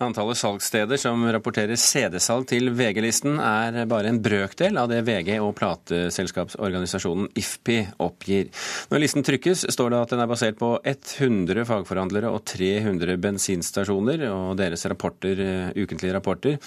Antallet 0.02 0.38
salgssteder 0.38 0.98
som 0.98 1.22
rapporterer 1.30 1.78
CD-salg 1.78 2.48
til 2.50 2.72
VG-listen 2.74 3.38
er 3.38 3.76
bare 3.90 4.10
en 4.10 4.20
brøkdel 4.24 4.80
av 4.82 4.88
det 4.90 5.04
VG 5.06 5.36
og 5.44 5.52
plateselskapsorganisasjonen 5.60 7.28
IFPI 7.38 7.78
oppgir. 8.02 8.50
Når 8.90 9.04
listen 9.04 9.26
trykkes, 9.26 9.68
står 9.76 9.94
det 9.94 10.00
at 10.02 10.16
den 10.16 10.24
er 10.24 10.32
basert 10.32 10.58
på 10.58 10.72
100 10.82 11.68
fagforhandlere 11.70 12.32
og 12.34 12.42
300 12.50 13.20
bensinstasjoner 13.22 14.26
og 14.32 14.56
deres 14.60 14.88
rapporter, 14.90 15.44
ukentlige 15.78 16.16
rapporter 16.18 16.58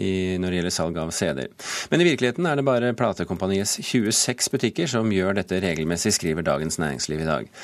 når 0.00 0.48
det 0.48 0.58
gjelder 0.58 0.74
salg 0.74 0.98
av 0.98 1.14
CD-er. 1.14 1.54
Men 1.92 2.02
i 2.02 2.08
virkeligheten 2.10 2.48
er 2.50 2.58
det 2.58 2.66
bare 2.66 2.94
platekompaniets 2.98 3.78
26 3.84 4.50
butikker 4.56 4.90
som 4.90 5.14
gjør 5.14 5.38
dette 5.38 5.62
regelmessig, 5.62 6.16
skriver 6.18 6.46
Dagens 6.46 6.80
Næringsliv 6.82 7.22
i 7.22 7.30
dag. 7.30 7.54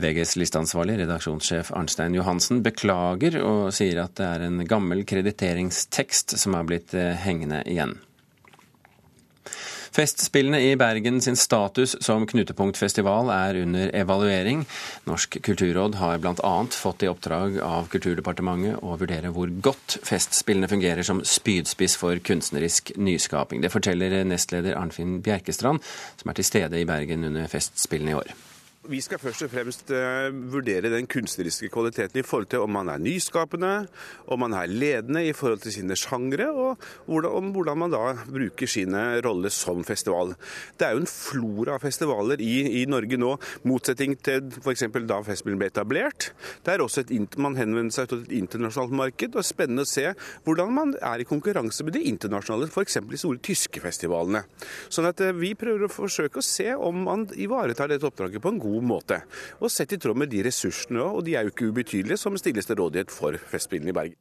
VGs 0.00 0.36
listeansvarlig, 0.38 1.00
redaksjonssjef 1.00 1.72
Arnstein 1.74 2.14
Johansen, 2.14 2.60
beklager 2.62 3.40
og 3.42 3.72
sier 3.74 4.04
at 4.04 4.14
det 4.20 4.28
er 4.28 4.44
en 4.46 4.60
gammel 4.70 5.02
krediteringstekst 5.08 6.38
som 6.38 6.54
har 6.56 6.68
blitt 6.70 6.94
eh, 6.94 7.12
hengende 7.24 7.64
igjen. 7.66 7.98
Festspillene 9.90 10.60
i 10.62 10.76
Bergen 10.78 11.20
sin 11.20 11.36
status 11.36 11.96
som 12.00 12.26
knutepunktfestival 12.26 13.30
er 13.34 13.58
under 13.64 13.90
evaluering. 13.96 14.62
Norsk 15.10 15.40
kulturråd 15.42 15.96
har 15.98 16.20
bl.a. 16.22 16.52
fått 16.70 17.02
i 17.02 17.10
oppdrag 17.10 17.58
av 17.66 17.88
Kulturdepartementet 17.90 18.84
å 18.86 18.94
vurdere 19.00 19.32
hvor 19.34 19.50
godt 19.50 19.98
Festspillene 20.06 20.70
fungerer 20.70 21.06
som 21.06 21.24
spydspiss 21.26 21.98
for 21.98 22.22
kunstnerisk 22.22 22.94
nyskaping. 22.96 23.64
Det 23.64 23.72
forteller 23.74 24.22
nestleder 24.24 24.78
Arnfinn 24.78 25.18
Bjerkestrand, 25.26 25.82
som 26.22 26.30
er 26.30 26.38
til 26.38 26.48
stede 26.52 26.78
i 26.78 26.86
Bergen 26.86 27.26
under 27.26 27.50
Festspillene 27.50 28.14
i 28.14 28.20
år. 28.22 28.32
Vi 28.88 28.96
skal 29.04 29.18
først 29.20 29.42
og 29.44 29.50
fremst 29.52 29.90
uh, 29.92 30.32
vurdere 30.32 30.88
den 30.88 31.04
kunstneriske 31.04 31.68
kvaliteten 31.68 32.16
i 32.16 32.22
forhold 32.24 32.46
til 32.48 32.62
om 32.64 32.70
man 32.72 32.88
er 32.88 33.02
nyskapende, 33.04 33.74
om 34.24 34.40
man 34.40 34.54
er 34.56 34.70
ledende 34.72 35.20
i 35.28 35.34
forhold 35.36 35.60
til 35.60 35.74
sine 35.74 35.98
sjangre, 36.00 36.46
og 36.48 37.26
om 37.28 37.50
hvordan 37.52 37.76
man 37.76 37.92
da 37.92 38.14
bruker 38.24 38.70
sine 38.70 39.02
roller 39.20 39.52
som 39.52 39.84
festival. 39.84 40.32
Det 40.80 40.86
er 40.86 40.96
jo 40.96 41.02
en 41.02 41.10
flora 41.12 41.74
av 41.76 41.84
festivaler 41.84 42.40
i, 42.40 42.80
i 42.80 42.86
Norge 42.88 43.18
nå, 43.20 43.34
motsetning 43.68 44.14
til 44.16 44.48
f.eks. 44.62 44.86
da 45.04 45.20
festivalen 45.28 45.60
ble 45.60 45.68
etablert. 45.68 46.30
Det 46.64 46.72
er 46.72 46.80
også 46.80 47.04
et, 47.04 47.36
Man 47.36 47.60
henvender 47.60 47.92
seg 47.92 48.08
til 48.08 48.24
et 48.24 48.32
internasjonalt 48.40 48.96
marked, 48.96 49.28
og 49.34 49.42
det 49.42 49.44
er 49.44 49.50
spennende 49.50 49.84
å 49.84 49.92
se 49.92 50.06
hvordan 50.48 50.72
man 50.72 50.96
er 50.96 51.20
i 51.20 51.28
konkurranse 51.28 51.84
med 51.84 51.98
de 51.98 52.06
internasjonale, 52.14 52.72
f.eks. 52.72 52.96
de 53.12 53.22
store 53.26 53.44
tyske 53.44 53.84
festivalene. 53.84 54.46
Sånn 54.88 55.12
at 55.12 55.20
uh, 55.20 55.36
Vi 55.36 55.52
prøver 55.52 55.84
å 55.84 55.92
forsøke 55.92 56.40
å 56.40 56.48
se 56.48 56.70
om 56.80 57.04
man 57.04 57.28
ivaretar 57.36 57.92
dette 57.92 58.08
oppdraget 58.08 58.40
på 58.40 58.56
en 58.56 58.64
god 58.64 58.69
god 58.70 58.88
måte. 58.94 59.22
Og 59.60 59.72
sett 59.74 59.92
i 59.96 60.00
tråd 60.00 60.22
med 60.22 60.32
de 60.32 60.46
ressursene, 60.46 61.04
og 61.04 61.24
de 61.26 61.36
er 61.36 61.46
jo 61.46 61.54
ikke 61.54 61.70
ubetydelige, 61.70 62.20
som 62.20 62.38
stilles 62.40 62.68
til 62.70 62.80
rådighet 62.80 63.14
for 63.14 63.38
Festspillene 63.50 63.94
i 63.94 63.98
Bergen. 64.00 64.20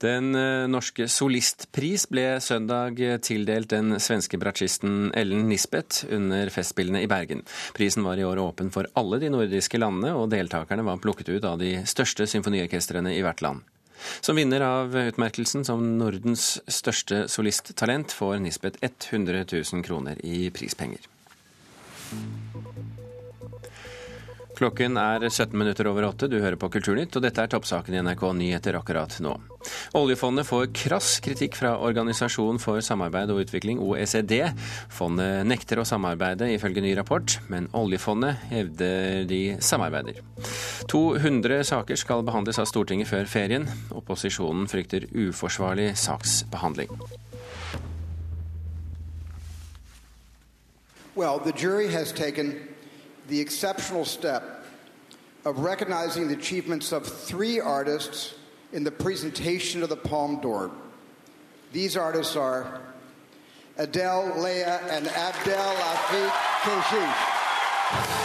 Den 0.00 0.32
eh, 0.32 0.64
norske 0.70 1.04
solistpris 1.12 2.06
ble 2.08 2.24
søndag 2.40 2.96
tildelt 3.26 3.68
den 3.74 3.98
svenske 4.00 4.38
bratsjisten 4.40 5.10
Ellen 5.16 5.44
Nisbeth 5.50 6.06
under 6.08 6.48
Festspillene 6.54 7.02
i 7.04 7.10
Bergen. 7.10 7.44
Prisen 7.76 8.06
var 8.06 8.16
i 8.16 8.24
år 8.24 8.40
åpen 8.40 8.72
for 8.72 8.88
alle 8.96 9.20
de 9.20 9.28
nordiske 9.32 9.80
landene, 9.80 10.14
og 10.16 10.30
deltakerne 10.32 10.86
var 10.88 11.02
plukket 11.04 11.28
ut 11.34 11.44
av 11.44 11.60
de 11.60 11.82
største 11.84 12.24
symfoniorkestrene 12.32 13.12
i 13.12 13.20
hvert 13.26 13.44
land. 13.44 13.60
Som 14.24 14.40
vinner 14.40 14.64
av 14.64 14.96
utmerkelsen 14.96 15.66
som 15.68 15.84
Nordens 16.00 16.54
største 16.64 17.26
solisttalent 17.28 18.16
får 18.16 18.38
Nisbeth 18.40 18.80
100 18.80 19.44
000 19.52 19.84
kroner 19.84 20.20
i 20.24 20.46
prispenger. 20.54 21.04
Klokken 24.60 24.98
er 25.00 25.22
17 25.24 25.56
minutter 25.56 25.88
over 25.88 26.04
åtte. 26.04 26.26
Du 26.28 26.36
hører 26.36 26.58
på 26.60 26.68
Kulturnytt, 26.68 27.14
og 27.16 27.22
dette 27.24 27.40
er 27.40 27.48
toppsaken 27.48 27.94
i 27.96 28.02
NRK 28.04 28.26
Nyheter 28.36 28.76
akkurat 28.76 29.14
nå. 29.24 29.32
Oljefondet 29.96 30.44
får 30.44 30.66
krass 30.76 31.14
kritikk 31.24 31.56
fra 31.56 31.70
Organisasjonen 31.80 32.60
for 32.60 32.84
samarbeid 32.84 33.32
og 33.32 33.40
utvikling, 33.46 33.80
OECD. 33.80 34.50
Fondet 34.92 35.48
nekter 35.48 35.80
å 35.80 35.86
samarbeide, 35.88 36.50
ifølge 36.52 36.84
ny 36.84 36.92
rapport, 36.98 37.38
men 37.48 37.70
oljefondet 37.72 38.44
hevder 38.52 39.24
de 39.30 39.40
samarbeider. 39.64 40.20
200 40.92 41.64
saker 41.72 41.96
skal 41.96 42.26
behandles 42.28 42.60
av 42.60 42.68
Stortinget 42.68 43.08
før 43.08 43.32
ferien. 43.32 43.64
Opposisjonen 43.96 44.68
frykter 44.68 45.08
uforsvarlig 45.08 45.94
saksbehandling. 46.04 46.92
Well, 51.16 51.40
the 51.40 51.52
jury 51.52 51.88
has 51.88 52.12
taken 52.12 52.68
the 53.28 53.40
exceptional 53.40 54.04
step 54.04 54.64
of 55.44 55.58
recognizing 55.58 56.28
the 56.28 56.34
achievements 56.34 56.92
of 56.92 57.04
three 57.04 57.58
artists 57.58 58.34
in 58.72 58.84
the 58.84 58.92
presentation 58.92 59.82
of 59.82 59.88
the 59.88 59.96
Palme 59.96 60.40
d'Or. 60.40 60.70
These 61.72 61.96
artists 61.96 62.36
are 62.36 62.80
Adele, 63.76 64.40
Leah, 64.40 64.80
and 64.88 65.08
Abdel 65.08 65.74
Afik 65.74 66.30
Keshish. 66.62 68.19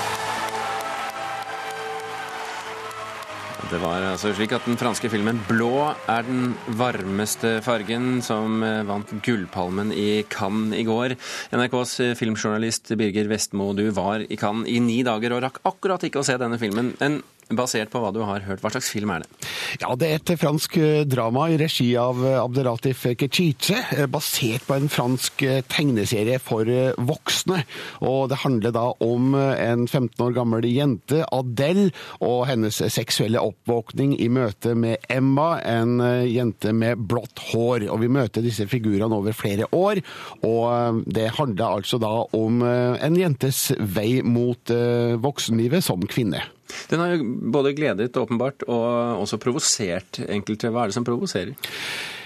Det 3.66 3.80
var 3.82 4.04
altså 4.12 4.30
slik 4.38 4.52
at 4.54 4.66
den 4.68 4.78
franske 4.78 5.10
filmen 5.10 5.40
'Blå' 5.48 5.96
er 6.12 6.26
den 6.28 6.52
varmeste 6.78 7.64
fargen, 7.66 8.22
som 8.22 8.62
eh, 8.62 8.84
vant 8.86 9.10
Gullpalmen 9.26 9.90
i 9.90 10.22
Cannes 10.30 10.78
i 10.78 10.84
går. 10.86 11.16
NRKs 11.50 11.94
eh, 12.06 12.14
filmjournalist 12.14 12.94
Birger 12.94 13.26
Vestmo, 13.32 13.72
du 13.74 13.90
var 13.90 14.22
i 14.22 14.38
Cannes 14.38 14.70
i 14.70 14.78
ni 14.78 15.00
dager 15.08 15.34
og 15.34 15.42
rakk 15.48 15.58
akkurat 15.66 16.06
ikke 16.06 16.22
å 16.22 16.28
se 16.28 16.38
denne 16.38 16.62
filmen. 16.62 16.94
En 17.02 17.24
Basert 17.54 17.92
på 17.94 18.00
hva 18.02 18.10
du 18.10 18.24
har 18.26 18.42
hørt, 18.42 18.64
hva 18.64 18.72
slags 18.74 18.88
film 18.90 19.12
er 19.14 19.22
det? 19.22 19.46
Ja, 19.78 19.94
Det 19.94 20.08
er 20.10 20.18
et 20.18 20.32
fransk 20.42 20.78
eh, 20.82 21.04
drama 21.06 21.46
i 21.54 21.60
regi 21.62 21.92
av 22.00 22.18
eh, 22.26 22.40
Abdelatif 22.42 23.04
Kechiche, 23.20 23.78
eh, 23.94 24.08
basert 24.10 24.66
på 24.66 24.74
en 24.74 24.90
fransk 24.90 25.44
tegneserie 25.70 26.40
for 26.42 26.66
voksne. 26.98 27.62
Og 28.02 28.32
Det 28.32 28.40
handler 28.42 28.74
da 28.74 28.88
om 29.04 29.36
en 29.36 29.86
15 29.86 30.26
år 30.26 30.34
gammel 30.34 30.66
jente, 30.66 31.22
Adele, 31.30 31.92
og 32.26 32.48
hennes 32.50 32.82
seksuelle 32.90 33.44
oppvåkning 33.46 34.18
i 34.18 34.30
møte 34.34 34.74
med 34.74 35.06
Emma, 35.12 35.60
en 35.62 36.00
jente 36.26 36.74
med 36.74 37.06
blått 37.06 37.44
hår. 37.52 37.86
Og 37.94 38.02
Vi 38.02 38.10
møter 38.10 38.46
disse 38.46 38.66
figurene 38.72 39.14
over 39.14 39.38
flere 39.38 39.70
år, 39.70 40.02
og 40.42 41.06
det 41.06 41.30
handler 41.38 41.78
altså 41.78 42.02
da 42.02 42.14
om 42.34 42.64
en 42.66 43.20
jentes 43.20 43.68
vei 43.78 44.24
mot 44.26 44.74
voksenlivet 45.22 45.86
som 45.86 46.02
kvinne. 46.10 46.42
Den 46.90 47.02
har 47.02 47.14
jo 47.14 47.30
både 47.54 47.74
gledet 47.78 48.18
åpenbart 48.18 48.66
og 48.68 49.22
også 49.24 49.40
provosert 49.42 50.22
enkelte. 50.26 50.72
Hva 50.74 50.86
er 50.86 50.92
det 50.92 50.98
som 50.98 51.08
provoserer? 51.08 51.54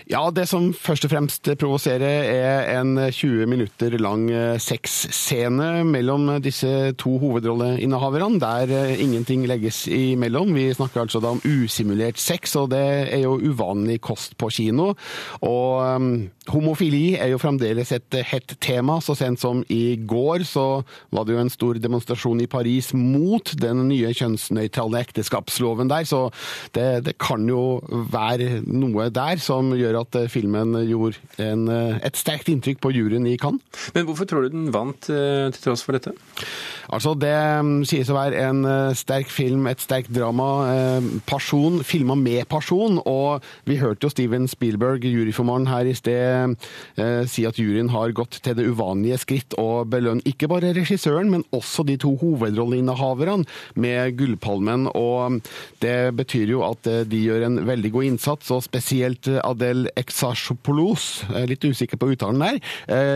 Ja, 0.10 0.24
det 0.34 0.48
som 0.50 0.72
først 0.74 1.06
og 1.06 1.12
fremst 1.12 1.46
provoserer 1.62 2.24
er 2.34 2.80
en 2.80 2.96
20 2.98 3.46
minutter 3.46 3.94
lang 4.02 4.24
eh, 4.34 4.56
sexscene 4.58 5.84
mellom 5.86 6.32
disse 6.42 6.96
to 6.98 7.12
hovedrolleinnehaverne, 7.22 8.40
der 8.42 8.74
eh, 8.74 9.04
ingenting 9.04 9.44
legges 9.46 9.84
imellom. 9.86 10.56
Vi 10.58 10.64
snakker 10.74 11.04
altså 11.04 11.22
da 11.22 11.36
om 11.36 11.44
usimulert 11.46 12.18
sex, 12.18 12.56
og 12.58 12.72
det 12.74 12.82
er 13.14 13.22
jo 13.22 13.36
uvanlig 13.38 14.00
kost 14.02 14.34
på 14.42 14.50
kino. 14.50 14.96
Og 15.46 15.78
um, 15.78 16.10
homofili 16.56 17.14
er 17.14 17.30
jo 17.36 17.38
fremdeles 17.38 17.94
et 17.94 18.20
hett 18.32 18.58
tema. 18.66 18.98
Så 19.06 19.14
sent 19.14 19.44
som 19.46 19.62
i 19.70 19.94
går 20.10 20.48
så 20.50 20.66
var 21.14 21.30
det 21.30 21.38
jo 21.38 21.44
en 21.44 21.54
stor 21.54 21.78
demonstrasjon 21.78 22.42
i 22.42 22.50
Paris 22.50 22.96
mot 22.98 23.54
den 23.62 23.86
nye 23.92 24.10
kjønnsnøytrale 24.18 25.06
ekteskapsloven 25.06 25.94
der, 25.94 26.10
så 26.10 26.26
det, 26.74 26.90
det 27.06 27.18
kan 27.22 27.46
jo 27.46 27.78
være 28.10 28.64
noe 28.66 29.12
der 29.14 29.38
som 29.38 29.70
gjør 29.78 29.99
at 30.00 30.18
filmen 30.32 30.76
gjorde 30.88 31.20
en, 31.44 31.68
et 31.70 32.20
sterkt 32.20 32.50
inntrykk 32.52 32.82
på 32.84 32.94
juryen 32.96 33.28
i 33.30 33.38
Cannes. 33.40 33.64
Men 33.96 34.08
hvorfor 34.08 34.30
tror 34.30 34.46
du 34.46 34.54
den 34.54 34.70
vant 34.74 35.02
til 35.10 35.62
tross 35.62 35.84
for 35.86 35.98
dette? 35.98 36.14
Altså, 36.90 37.14
Det 37.20 37.34
mm, 37.66 37.84
sies 37.88 38.10
å 38.10 38.18
være 38.18 38.44
en 38.50 38.64
sterk 38.98 39.30
film, 39.32 39.68
et 39.70 39.82
sterkt 39.84 40.12
drama. 40.16 40.50
Person, 41.30 41.80
filma 41.86 42.16
med 42.18 42.48
person. 42.50 43.00
Og 43.06 43.46
vi 43.70 43.78
hørte 43.82 44.08
jo 44.08 44.14
Steven 44.14 44.48
Spielberg, 44.50 45.06
juryformannen 45.06 45.70
her 45.70 45.90
i 45.90 45.96
sted, 45.98 46.56
si 47.30 47.46
at 47.48 47.60
juryen 47.60 47.92
har 47.94 48.16
gått 48.18 48.40
til 48.44 48.58
det 48.58 48.68
uvanlige 48.70 49.20
skritt 49.22 49.56
å 49.60 49.84
belønne 49.90 50.26
ikke 50.30 50.50
bare 50.52 50.74
regissøren, 50.76 51.30
men 51.32 51.46
også 51.56 51.86
de 51.88 51.98
to 52.02 52.16
hovedrolleinnehaverne 52.22 53.46
med 53.80 54.18
Gullpalmen. 54.20 54.88
Og 54.98 55.40
det 55.84 56.14
betyr 56.18 56.56
jo 56.56 56.64
at 56.68 56.90
de 57.10 57.22
gjør 57.22 57.48
en 57.48 57.62
veldig 57.68 57.94
god 57.96 58.10
innsats, 58.12 58.52
og 58.56 58.66
spesielt 58.66 59.30
Adel 59.44 59.89
Exarchopoulos, 59.98 61.24
litt 61.50 61.64
usikker 61.66 61.98
på 62.00 62.12
uttalen 62.14 62.44
der, 62.44 62.60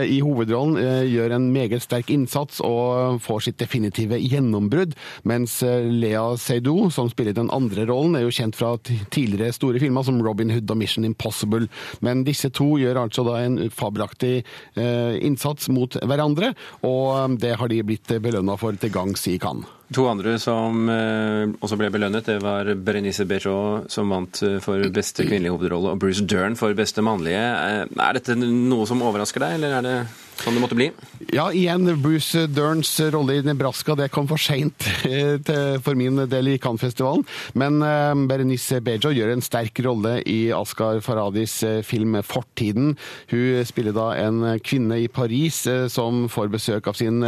i 0.08 0.18
hovedrollen 0.24 0.78
gjør 1.10 1.36
en 1.36 1.50
meget 1.54 1.82
sterk 1.84 2.10
innsats 2.14 2.60
og 2.64 3.20
får 3.24 3.46
sitt 3.46 3.58
definitive 3.60 4.18
gjennombrudd. 4.18 4.94
Mens 5.28 5.58
Lea 5.62 6.24
Seydoux, 6.40 6.90
som 6.94 7.10
spiller 7.12 7.36
den 7.36 7.52
andre 7.54 7.86
rollen, 7.90 8.16
er 8.18 8.26
jo 8.26 8.34
kjent 8.34 8.58
fra 8.58 8.74
tidligere 8.84 9.54
store 9.54 9.82
filmer 9.82 10.06
som 10.06 10.20
Robin 10.24 10.52
Hood 10.54 10.70
og 10.70 10.80
Mission 10.80 11.06
Impossible. 11.08 11.68
Men 12.04 12.24
disse 12.26 12.50
to 12.54 12.74
gjør 12.80 13.04
altså 13.04 13.26
da 13.26 13.38
en 13.44 13.60
fabelaktig 13.74 14.42
innsats 14.74 15.70
mot 15.72 15.96
hverandre, 16.02 16.54
og 16.86 17.38
det 17.42 17.56
har 17.60 17.70
de 17.70 17.82
blitt 17.86 18.18
belønna 18.24 18.58
for 18.60 18.76
til 18.78 18.92
gangs 18.94 19.26
i 19.30 19.38
Cannes. 19.42 19.68
To 19.92 20.06
andre 20.08 20.38
som 20.40 20.88
eh, 20.88 21.50
også 21.60 21.76
ble 21.76 21.90
belønnet, 21.92 22.24
det 22.24 22.38
var 22.40 22.70
Berenice 22.80 23.26
Bejo 23.28 23.84
som 23.92 24.12
vant 24.14 24.40
eh, 24.46 24.56
for 24.64 24.80
beste 24.94 25.26
kvinnelige 25.26 25.52
hovedrolle, 25.52 25.92
og 25.92 26.00
Bruce 26.00 26.24
Dern 26.24 26.56
for 26.56 26.72
beste 26.76 27.04
mannlige. 27.04 27.42
Eh, 27.42 27.82
er 27.84 28.16
dette 28.16 28.38
noe 28.40 28.88
som 28.88 29.04
overrasker 29.04 29.44
deg, 29.44 29.58
eller 29.58 29.76
er 29.76 29.84
det 29.84 29.96
sånn 30.42 30.56
det 30.56 30.62
måtte 30.62 30.78
bli? 30.78 30.90
Ja, 31.34 31.48
igjen, 31.54 31.86
Bruce 32.02 32.46
Derns 32.50 32.92
rolle 33.14 33.38
i 33.38 33.44
Nebraska 33.46 33.96
det 33.98 34.10
kom 34.14 34.28
for 34.30 34.40
seint 34.40 34.86
for 35.84 35.98
min 35.98 36.24
del 36.30 36.52
i 36.52 36.58
Cannes-festivalen. 36.62 37.24
Men 37.58 37.80
Berenice 38.28 38.80
Bejo 38.84 39.12
gjør 39.14 39.34
en 39.34 39.44
sterk 39.44 39.78
rolle 39.86 40.18
i 40.28 40.52
Askar 40.54 41.00
Faradis 41.04 41.56
film 41.86 42.18
'Fortiden'. 42.20 42.94
Hun 43.32 43.64
spiller 43.66 43.96
da 43.96 44.10
en 44.20 44.58
kvinne 44.64 45.00
i 45.04 45.08
Paris 45.08 45.64
som 45.92 46.26
får 46.28 46.52
besøk 46.52 46.88
av 46.90 46.98
sin 46.98 47.24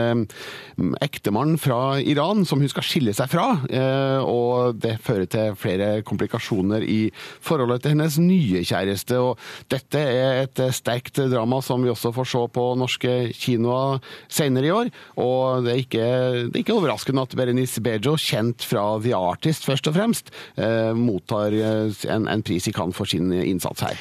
ektemann 1.01 1.57
fra 1.61 1.99
Iran 2.01 2.45
som 2.47 2.61
hun 2.61 2.71
skal 2.71 2.85
skille 2.87 3.15
seg 3.17 3.31
fra. 3.33 3.47
Eh, 3.71 4.21
og 4.23 4.79
det 4.83 4.97
fører 5.05 5.29
til 5.31 5.57
flere 5.59 6.03
komplikasjoner 6.07 6.85
i 6.85 7.01
forholdet 7.45 7.85
til 7.85 7.95
hennes 7.97 8.19
nye 8.23 8.65
kjæreste. 8.67 9.19
Og 9.21 9.41
dette 9.73 10.01
er 10.01 10.43
et 10.45 10.63
sterkt 10.77 11.21
drama 11.33 11.63
som 11.65 11.85
vi 11.85 11.93
også 11.93 12.13
får 12.17 12.31
se 12.33 12.45
på 12.57 12.67
norske 12.97 13.33
kinoer 13.37 14.01
senere 14.29 14.67
i 14.67 14.73
år. 14.73 14.91
Og 15.21 15.65
det 15.65 15.73
er 15.73 15.83
ikke, 15.83 16.07
det 16.49 16.55
er 16.55 16.63
ikke 16.65 16.77
overraskende 16.77 17.23
at 17.23 17.37
Berenice 17.37 17.81
Bejo, 17.81 18.17
kjent 18.17 18.65
fra 18.65 18.99
The 19.01 19.15
Artist 19.17 19.67
først 19.67 19.89
og 19.89 19.97
fremst, 19.97 20.33
eh, 20.57 20.93
mottar 20.97 21.53
eh, 21.53 21.93
en, 22.09 22.29
en 22.29 22.43
pris 22.43 22.67
i 22.67 22.73
Cannes 22.73 22.97
for 22.97 23.07
sin 23.07 23.33
innsats 23.33 23.83
her. 23.83 23.97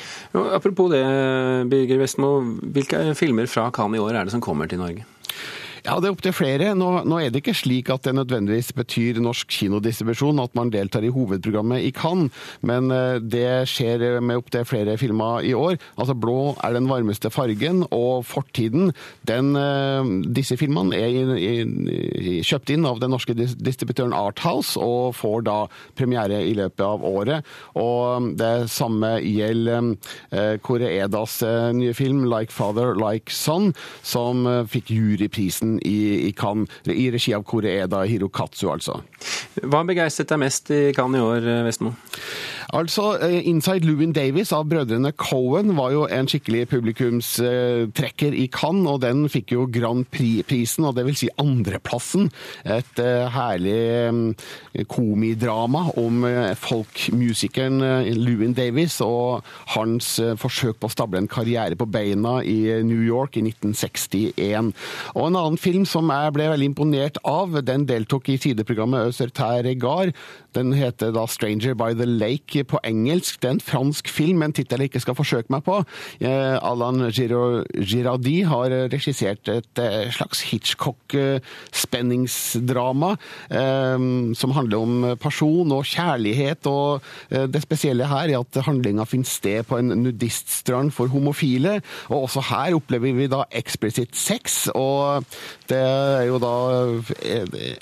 Apropos 0.55 0.91
det, 0.91 1.03
Birger 1.69 1.99
Vestmo. 1.99 2.39
Hvilke 2.61 3.13
filmer 3.15 3.47
fra 3.47 3.69
Cannes 3.71 3.99
i 3.99 4.03
år 4.03 4.15
er 4.15 4.25
det 4.25 4.35
som 4.35 4.43
kommer 4.43 4.67
til 4.67 4.79
Norge? 4.79 5.05
Ja, 5.85 5.99
det 6.01 6.07
er 6.09 6.15
opptil 6.15 6.33
flere. 6.33 6.71
Nå, 6.73 6.87
nå, 7.05 7.19
er 7.21 7.29
det 7.29 7.43
ikke 7.43 7.53
slik 7.53 7.91
at 7.93 8.07
det 8.07 8.15
nødvendigvis 8.17 8.71
betyr 8.73 9.19
norsk 9.21 9.51
kinodistribusjon 9.53 10.41
at 10.41 10.55
man 10.57 10.71
deltar 10.73 11.05
i 11.05 11.11
hovedprogrammet 11.13 11.83
i 11.85 11.91
Cannes, 11.93 12.33
men 12.65 12.89
eh, 12.89 13.19
det 13.21 13.67
skjer 13.69 14.17
med 14.17 14.41
opptil 14.41 14.65
flere 14.65 14.95
filmer 14.97 15.45
i 15.45 15.51
år. 15.53 15.77
Altså 16.01 16.15
Blå 16.17 16.55
er 16.65 16.73
den 16.73 16.89
varmeste 16.89 17.29
fargen, 17.29 17.83
og 17.93 18.25
Fortiden. 18.25 18.95
Den, 19.29 19.51
eh, 19.59 20.09
disse 20.33 20.57
filmene 20.57 20.97
er 20.97 21.35
i, 21.37 21.53
i, 21.61 22.33
kjøpt 22.41 22.73
inn 22.73 22.89
av 22.89 23.03
den 23.03 23.13
norske 23.13 23.37
distributøren 23.37 24.17
Arthouse 24.17 24.81
og 24.81 25.13
får 25.19 25.45
da 25.45 25.59
premiere 25.93 26.41
i 26.49 26.57
løpet 26.57 26.81
av 26.81 27.05
året. 27.05 27.45
Og 27.77 28.31
det 28.41 28.71
samme 28.73 29.19
gjelder 29.21 29.93
eh, 30.33 30.57
Kåre 30.65 30.89
Edas 30.97 31.37
nye 31.77 31.93
film 31.93 32.25
'Like 32.25 32.49
Father, 32.49 32.97
Like 32.97 33.29
Son', 33.29 33.75
som 34.01 34.47
fikk 34.65 34.89
juryprisen 34.89 35.74
i, 35.83 36.27
i 36.29 36.31
Cannes, 36.37 36.71
i 36.91 37.09
regi 37.13 37.33
av 37.35 37.45
Kore 37.47 37.73
Eda 37.83 38.03
Hirokatsu, 38.07 38.69
altså. 38.71 38.99
Hva 39.63 39.83
begeistret 39.87 40.31
deg 40.31 40.41
mest 40.41 40.71
i 40.75 40.81
Cannes 40.95 41.21
i 41.21 41.25
år, 41.25 41.49
Vestmo? 41.67 41.95
Altså, 42.75 43.17
eh, 43.21 43.47
'Inside 43.47 43.85
Louis 43.85 44.11
Davis' 44.11 44.51
av 44.51 44.65
brødrene 44.67 45.13
Cohen 45.15 45.77
var 45.77 45.91
jo 45.93 46.07
en 46.11 46.27
skikkelig 46.27 46.67
publikumstrekker 46.67 48.35
i 48.35 48.49
Cannes, 48.51 48.89
og 48.91 48.99
den 48.99 49.29
fikk 49.31 49.53
jo 49.53 49.69
Grand 49.71 50.03
Prix-prisen, 50.11 50.83
og 50.83 50.97
det 50.97 51.05
vil 51.05 51.15
si 51.15 51.29
andreplassen. 51.39 52.27
Et 52.65 52.99
eh, 52.99 53.29
herlig 53.31 54.11
mm, 54.11 54.35
komidrama 54.91 55.85
om 55.95 56.25
eh, 56.27 56.51
folkmusikeren 56.51 57.79
Louis 58.19 58.51
Davis 58.53 58.99
og 58.99 59.45
hans 59.77 60.19
forsøk 60.35 60.75
på 60.81 60.89
å 60.89 60.91
stable 60.91 61.23
en 61.23 61.31
karriere 61.31 61.79
på 61.79 61.87
beina 61.87 62.41
i 62.43 62.83
New 62.83 63.07
York 63.07 63.37
i 63.39 63.45
1961. 63.45 64.73
Og 65.15 65.29
en 65.29 65.39
annen 65.39 65.57
film 65.57 65.87
som 65.87 66.11
jeg 66.11 66.35
ble 66.35 66.51
veldig 66.51 66.71
imponert 66.73 67.23
av, 67.23 67.55
den 67.63 67.87
deltok 67.87 68.27
i 68.33 68.37
sideprogrammet 68.37 69.13
Øsertær 69.13 69.63
Regard. 69.63 70.11
Den 70.51 70.73
heter 70.73 71.11
da 71.15 71.25
'Stranger 71.25 71.73
by 71.73 71.93
the 71.93 72.05
Lake' 72.05 72.64
på 72.69 72.77
engelsk. 72.85 73.41
Det 73.41 73.49
er 73.49 73.55
en 73.55 73.63
fransk 73.63 74.09
film, 74.11 74.43
en 74.43 74.53
tittel 74.55 74.79
jeg 74.83 74.89
ikke 74.91 75.03
skal 75.03 75.15
forsøke 75.17 75.51
meg 75.53 75.61
på. 75.65 75.75
Eh, 76.19 76.57
Alan 76.59 77.11
Girardi 77.11 78.41
har 78.47 78.69
regissert 78.93 79.47
et 79.51 79.79
eh, 79.81 80.11
slags 80.13 80.41
Hitchcock-spenningsdrama 80.49 83.11
eh, 83.49 83.97
som 84.39 84.51
handler 84.57 84.77
om 84.79 85.17
person 85.21 85.71
og 85.75 85.85
kjærlighet. 85.89 86.67
og 86.67 87.01
Det 87.29 87.61
spesielle 87.63 88.05
her 88.09 88.29
er 88.29 88.39
at 88.39 88.65
handlinga 88.65 89.03
finner 89.09 89.29
sted 89.29 89.63
på 89.67 89.77
en 89.79 89.87
nudiststrand 90.03 90.91
for 90.95 91.07
homofile. 91.11 91.73
og 92.09 92.23
Også 92.25 92.41
her 92.51 92.69
opplever 92.77 93.13
vi 93.15 93.27
da 93.31 93.41
eksplisitt 93.51 94.15
sex. 94.15 94.67
og 94.73 95.23
Det 95.69 95.77
er 95.77 96.23
jo 96.29 96.37
da 96.41 96.55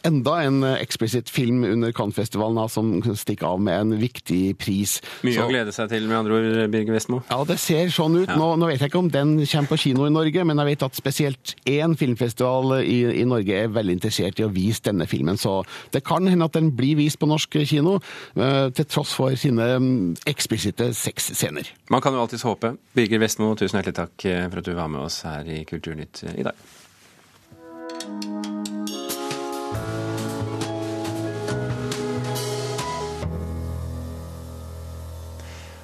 enda 0.08 0.34
en 0.44 0.64
eksplisitt 0.74 1.30
film 1.30 1.64
under 1.64 1.92
Cannes-festivalen 1.96 2.70
som 2.70 3.02
stikker 3.16 3.48
av 3.54 3.60
med 3.64 3.80
en 3.80 4.02
viktig 4.02 4.58
pris. 4.64 4.98
Mye 5.26 5.36
så, 5.36 5.46
å 5.46 5.52
glede 5.52 5.74
seg 5.76 5.92
til, 5.92 6.08
med 6.10 6.20
andre 6.22 6.40
ord, 6.40 6.60
Birger 6.74 6.96
Vestmo? 6.96 7.22
Ja, 7.30 7.40
det 7.48 7.60
ser 7.62 7.92
sånn 7.94 8.18
ut. 8.22 8.28
Ja. 8.30 8.38
Nå, 8.40 8.54
nå, 8.60 8.70
vet 8.72 8.84
jeg 8.84 8.92
ikke 8.92 9.02
om 9.04 9.12
den 9.14 9.36
kommer 9.42 9.74
på 9.74 9.80
kino 9.86 10.08
i 10.08 10.14
Norge, 10.14 10.46
men 10.48 10.62
jeg 10.62 10.72
vet 10.72 10.86
at 10.88 11.00
spesielt 11.00 11.56
én 11.70 11.98
filmfestival 12.00 12.78
i, 12.82 13.00
i, 13.22 13.26
Norge 13.30 13.64
er 13.66 13.74
veldig 13.74 13.98
interessert 14.00 14.40
i 14.42 14.48
å 14.48 14.52
vise 14.54 14.86
denne 14.88 15.08
filmen. 15.10 15.40
Så 15.40 15.60
det 15.96 16.04
kan 16.08 16.28
hende 16.30 16.48
at 16.50 16.58
den 16.58 16.72
blir 16.78 16.98
vist 17.00 17.20
på 17.22 17.30
norsk 17.30 17.60
kino, 17.70 18.00
uh, 18.40 18.68
til 18.76 18.88
tross 18.90 19.16
for 19.18 19.36
sine 19.40 19.74
um, 19.78 19.92
eksplisitte 20.30 20.92
sexscener. 20.98 21.74
Man 21.94 22.04
kan 22.04 22.16
jo 22.16 22.24
alltids 22.24 22.46
håpe. 22.48 22.76
Birger 22.96 23.22
Vestmo, 23.24 23.54
tusen 23.60 23.80
hjertelig 23.80 23.98
takk 23.98 24.30
eh, 24.30 24.46
for 24.48 24.62
at 24.62 24.68
du 24.68 24.74
var 24.78 24.90
med 24.92 25.04
oss 25.06 25.22
her 25.28 25.48
i 25.50 25.64
Kulturnytt 25.68 26.24
i 26.34 26.46
dag. 26.46 26.58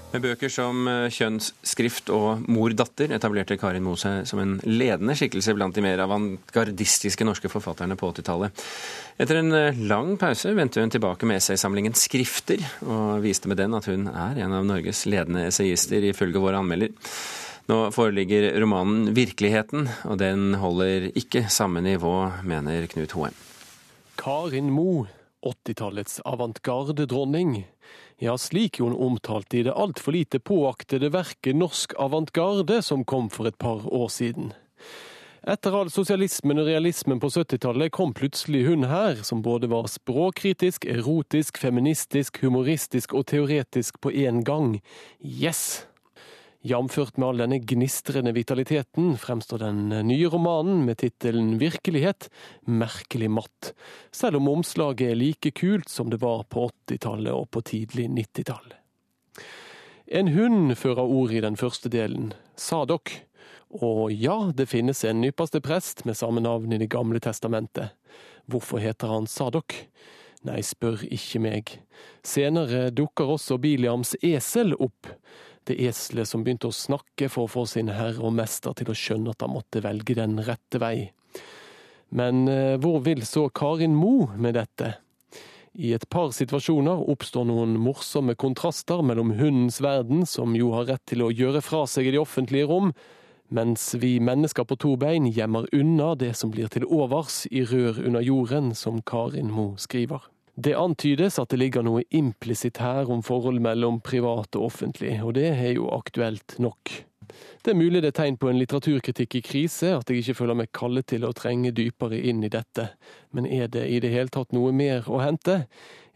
Med 0.10 0.24
bøker 0.26 0.50
som 0.50 0.88
eh, 0.90 1.12
'Kjønnsskrift' 1.14 2.10
og 2.10 2.48
'Mor-datter' 2.50 3.12
etablerte 3.14 3.60
Karin 3.62 3.84
Moe 3.86 4.00
seg 4.00 4.24
som 4.26 4.40
en 4.42 4.56
ledende 4.66 5.14
skikkelse 5.14 5.54
blant 5.54 5.78
de 5.78 5.84
mer 5.86 6.02
avantgardistiske 6.02 7.28
norske 7.28 7.52
forfatterne 7.54 7.94
på 8.00 8.10
80-tallet. 8.10 8.64
Etter 9.22 9.38
en 9.38 9.54
eh, 9.54 9.78
lang 9.92 10.16
pause 10.18 10.56
vendte 10.58 10.82
hun 10.82 10.90
tilbake 10.90 11.30
med 11.30 11.38
essaysamlingen 11.38 11.94
'Skrifter', 11.94 12.66
og 12.90 13.22
viste 13.22 13.52
med 13.52 13.62
den 13.62 13.78
at 13.78 13.86
hun 13.86 14.10
er 14.10 14.42
en 14.42 14.58
av 14.58 14.66
Norges 14.66 15.06
ledende 15.06 15.46
essayister, 15.46 16.02
ifølge 16.10 16.42
våre 16.42 16.58
anmelder. 16.58 16.90
Nå 17.70 17.78
foreligger 17.94 18.50
romanen 18.58 19.14
'Virkeligheten', 19.14 19.92
og 20.10 20.18
den 20.18 20.56
holder 20.58 21.12
ikke 21.14 21.46
samme 21.54 21.86
nivå, 21.86 22.32
mener 22.42 22.90
Knut 22.90 23.14
Hoem. 23.14 23.38
Karin 24.18 24.74
Moe, 24.74 25.06
80-tallets 25.46 26.18
avantgarde-dronning 26.26 27.60
ja, 28.20 28.38
slik 28.38 28.80
er 28.80 28.90
hun 28.90 28.98
omtalt 29.00 29.54
i 29.56 29.64
det 29.64 29.76
altfor 29.76 30.16
lite 30.16 30.42
påaktede 30.44 31.12
verket 31.14 31.56
Norsk 31.56 31.96
avantgarde, 32.00 32.82
som 32.84 33.06
kom 33.08 33.30
for 33.32 33.48
et 33.48 33.58
par 33.58 33.86
år 33.88 34.10
siden. 34.12 34.52
Etter 35.48 35.72
all 35.72 35.88
sosialismen 35.88 36.60
og 36.60 36.68
realismen 36.68 37.22
på 37.24 37.30
70-tallet 37.32 37.94
kom 37.96 38.12
plutselig 38.14 38.66
hun 38.68 38.84
her, 38.92 39.22
som 39.24 39.40
både 39.42 39.70
var 39.72 39.88
språkkritisk, 39.88 40.84
erotisk, 40.84 41.62
feministisk, 41.62 42.42
humoristisk 42.44 43.16
og 43.16 43.30
teoretisk 43.32 44.02
på 44.04 44.12
én 44.12 44.44
gang. 44.44 44.82
Yes! 45.24 45.86
Jamført 46.62 47.16
med 47.18 47.28
all 47.28 47.38
denne 47.40 47.58
gnistrende 47.64 48.34
vitaliteten 48.36 49.14
fremstår 49.18 49.62
den 49.62 49.94
nye 50.10 50.28
romanen 50.28 50.82
med 50.84 51.00
tittelen 51.00 51.54
Virkelighet 51.62 52.28
merkelig 52.68 53.30
matt, 53.32 53.72
selv 54.12 54.42
om 54.42 54.50
omslaget 54.52 55.14
er 55.14 55.16
like 55.16 55.54
kult 55.56 55.88
som 55.88 56.12
det 56.12 56.20
var 56.20 56.44
på 56.52 56.68
80-tallet 56.90 57.32
og 57.32 57.48
på 57.56 57.64
tidlig 57.64 58.10
90-tall. 58.12 58.76
En 60.12 60.34
hund 60.36 60.76
fører 60.76 61.08
ord 61.08 61.32
i 61.32 61.46
den 61.46 61.56
første 61.56 61.88
delen, 61.94 62.34
Sadok. 62.60 63.14
Og 63.70 64.10
ja, 64.12 64.52
det 64.52 64.68
finnes 64.68 65.04
en 65.06 65.24
ypperste 65.24 65.62
prest 65.64 66.04
med 66.04 66.18
samme 66.18 66.42
navn 66.44 66.74
i 66.74 66.82
Det 66.82 66.90
gamle 66.90 67.22
testamentet. 67.24 67.94
Hvorfor 68.50 68.82
heter 68.84 69.08
han 69.08 69.30
Sadok? 69.30 69.76
Nei, 70.48 70.62
spør 70.64 71.04
ikke 71.08 71.40
meg. 71.44 71.72
Senere 72.24 72.90
dukker 72.96 73.36
også 73.36 73.60
Biliams 73.62 74.16
esel 74.24 74.74
opp. 74.80 75.08
Det 75.70 75.78
eselet 75.86 76.26
som 76.26 76.42
begynte 76.42 76.72
å 76.72 76.74
snakke 76.74 77.28
for 77.30 77.46
å 77.46 77.52
få 77.52 77.68
sin 77.70 77.92
herre 77.94 78.24
og 78.26 78.34
mester 78.34 78.74
til 78.74 78.90
å 78.90 78.98
skjønne 78.98 79.36
at 79.36 79.44
han 79.46 79.54
måtte 79.54 79.84
velge 79.86 80.16
den 80.18 80.40
rette 80.42 80.82
vei. 80.82 81.12
Men 82.10 82.48
eh, 82.50 82.80
hvor 82.82 83.04
vil 83.06 83.22
så 83.28 83.52
Karin 83.54 83.94
Mo 83.94 84.32
med 84.34 84.58
dette? 84.58 84.96
I 85.78 85.92
et 85.94 86.08
par 86.10 86.34
situasjoner 86.34 87.06
oppstår 87.14 87.46
noen 87.46 87.76
morsomme 87.78 88.34
kontraster 88.34 89.04
mellom 89.06 89.36
hundens 89.38 89.78
verden, 89.86 90.26
som 90.26 90.58
jo 90.58 90.74
har 90.74 90.90
rett 90.90 91.06
til 91.08 91.22
å 91.22 91.30
gjøre 91.30 91.62
fra 91.62 91.84
seg 91.88 92.10
i 92.10 92.16
de 92.16 92.24
offentlige 92.24 92.66
rom, 92.72 92.90
mens 93.54 93.92
vi 94.02 94.16
mennesker 94.18 94.66
på 94.66 94.80
to 94.82 94.96
bein 94.98 95.30
gjemmer 95.30 95.70
unna 95.74 96.16
det 96.18 96.34
som 96.42 96.50
blir 96.54 96.74
til 96.74 96.90
overs 96.90 97.44
i 97.54 97.62
rør 97.62 98.02
under 98.10 98.26
jorden, 98.26 98.74
som 98.74 99.04
Karin 99.06 99.54
Mo 99.54 99.76
skriver. 99.78 100.26
Det 100.60 100.74
antydes 100.76 101.38
at 101.40 101.54
det 101.54 101.60
ligger 101.62 101.86
noe 101.86 102.02
implisitt 102.12 102.82
her 102.84 103.08
om 103.12 103.22
forhold 103.24 103.62
mellom 103.64 104.02
privat 104.04 104.58
og 104.60 104.66
offentlig, 104.66 105.14
og 105.24 105.38
det 105.38 105.54
er 105.54 105.78
jo 105.78 105.88
aktuelt 105.96 106.58
nok. 106.60 106.92
Det 107.64 107.72
er 107.72 107.78
mulig 107.78 108.02
det 108.04 108.10
er 108.12 108.18
tegn 108.18 108.38
på 108.42 108.50
en 108.50 108.58
litteraturkritikk 108.60 109.38
i 109.40 109.44
krise, 109.46 109.94
at 109.96 110.10
jeg 110.10 110.24
ikke 110.24 110.36
føler 110.42 110.58
meg 110.60 110.72
kallet 110.76 111.08
til 111.12 111.24
å 111.24 111.32
trenge 111.38 111.72
dypere 111.78 112.20
inn 112.32 112.42
i 112.44 112.52
dette. 112.52 112.90
Men 113.32 113.48
er 113.48 113.70
det 113.72 113.86
i 113.88 114.02
det 114.04 114.12
hele 114.12 114.34
tatt 114.34 114.52
noe 114.56 114.74
mer 114.76 115.08
å 115.08 115.22
hente? 115.24 115.62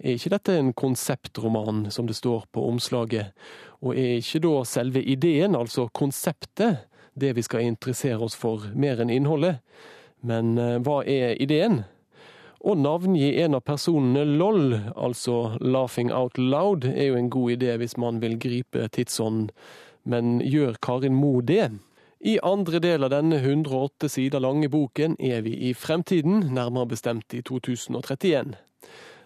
Er 0.02 0.18
ikke 0.18 0.34
dette 0.34 0.58
en 0.60 0.74
konseptroman, 0.76 1.86
som 1.94 2.10
det 2.10 2.18
står 2.18 2.50
på 2.52 2.66
omslaget? 2.68 3.32
Og 3.80 3.96
er 3.96 4.18
ikke 4.18 4.44
da 4.44 4.56
selve 4.68 5.04
ideen, 5.04 5.56
altså 5.56 5.88
konseptet, 5.94 6.90
det 7.14 7.36
vi 7.38 7.46
skal 7.46 7.64
interessere 7.64 8.20
oss 8.26 8.36
for, 8.36 8.66
mer 8.76 9.00
enn 9.00 9.14
innholdet? 9.14 9.62
Men 10.26 10.58
eh, 10.58 10.80
hva 10.84 11.04
er 11.08 11.38
ideen? 11.44 11.84
Å 12.64 12.74
navngi 12.80 13.34
en 13.44 13.58
av 13.58 13.66
personene 13.68 14.22
LOL, 14.24 14.78
altså 14.96 15.58
Laughing 15.60 16.14
Out 16.16 16.38
Loud, 16.40 16.86
er 16.88 17.10
jo 17.10 17.18
en 17.20 17.28
god 17.34 17.58
idé 17.58 17.74
hvis 17.82 17.98
man 18.00 18.22
vil 18.24 18.38
gripe 18.40 18.86
tidsånden. 18.96 19.50
Men 20.08 20.38
gjør 20.40 20.78
Karin 20.80 21.18
Mo 21.20 21.42
det? 21.44 21.74
I 22.24 22.38
andre 22.40 22.80
del 22.80 23.04
av 23.04 23.12
denne 23.12 23.42
108 23.42 24.08
sider 24.08 24.40
lange 24.40 24.70
boken 24.72 25.18
er 25.20 25.44
vi 25.44 25.58
i 25.68 25.74
fremtiden, 25.76 26.54
nærmere 26.56 26.94
bestemt 26.96 27.36
i 27.36 27.42
2031. 27.44 28.56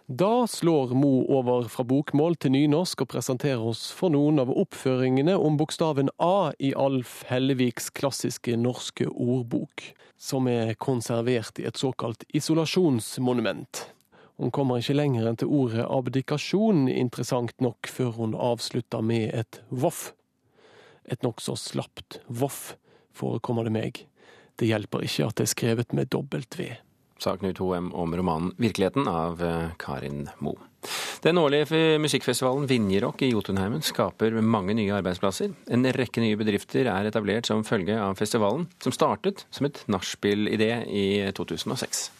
Da 0.10 0.48
slår 0.48 0.88
Mo 0.88 1.26
over 1.38 1.66
fra 1.68 1.84
bokmål 1.84 2.38
til 2.40 2.54
nynorsk 2.54 3.02
og 3.04 3.10
presenterer 3.12 3.60
oss 3.60 3.90
for 3.92 4.14
noen 4.14 4.40
av 4.40 4.54
oppføringene 4.56 5.34
om 5.36 5.58
bokstaven 5.60 6.08
A 6.24 6.54
i 6.64 6.70
Alf 6.80 7.26
Helleviks 7.28 7.90
klassiske 7.92 8.56
norske 8.56 9.10
ordbok 9.12 9.84
som 10.16 10.48
er 10.48 10.72
konservert 10.80 11.60
i 11.60 11.68
et 11.68 11.76
såkalt 11.76 12.24
isolasjonsmonument. 12.32 13.84
Hun 14.40 14.56
kommer 14.56 14.80
ikke 14.80 14.96
lenger 14.96 15.28
enn 15.28 15.42
til 15.44 15.52
ordet 15.52 15.84
abdikasjon, 15.84 16.88
interessant 16.88 17.60
nok, 17.60 17.92
før 17.92 18.16
hun 18.16 18.40
avslutter 18.40 19.04
med 19.04 19.36
et 19.36 19.60
voff. 19.68 20.14
Et 21.04 21.20
nokså 21.20 21.60
slapt 21.60 22.22
voff, 22.32 22.78
forekommer 23.12 23.68
det 23.68 23.76
meg. 23.76 24.06
Det 24.56 24.72
hjelper 24.72 25.04
ikke 25.04 25.28
at 25.28 25.36
det 25.36 25.50
er 25.50 25.56
skrevet 25.58 25.92
med 25.92 26.16
dobbelt 26.16 26.56
V. 26.56 26.78
Sa 27.20 27.36
Knut 27.38 27.60
Hoem 27.64 27.92
om 27.94 28.16
romanen 28.16 28.54
'Virkeligheten' 28.58 29.08
av 29.10 29.44
eh, 29.44 29.70
Karin 29.78 30.30
Moe. 30.40 30.58
Den 31.22 31.38
årlige 31.38 31.98
musikkfestivalen 32.00 32.68
Vinjerock 32.70 33.22
i 33.26 33.32
Jotunheimen 33.32 33.82
skaper 33.82 34.38
mange 34.42 34.76
nye 34.78 34.94
arbeidsplasser. 34.94 35.52
En 35.74 35.84
rekke 35.84 36.22
nye 36.22 36.38
bedrifter 36.40 36.88
er 36.88 37.10
etablert 37.10 37.50
som 37.50 37.66
følge 37.68 37.98
av 38.00 38.16
festivalen, 38.20 38.68
som 38.80 38.94
startet 38.96 39.46
som 39.50 39.68
et 39.68 39.82
nachspiel-idé 39.92 40.86
i 40.88 41.08
2006. 41.36 42.12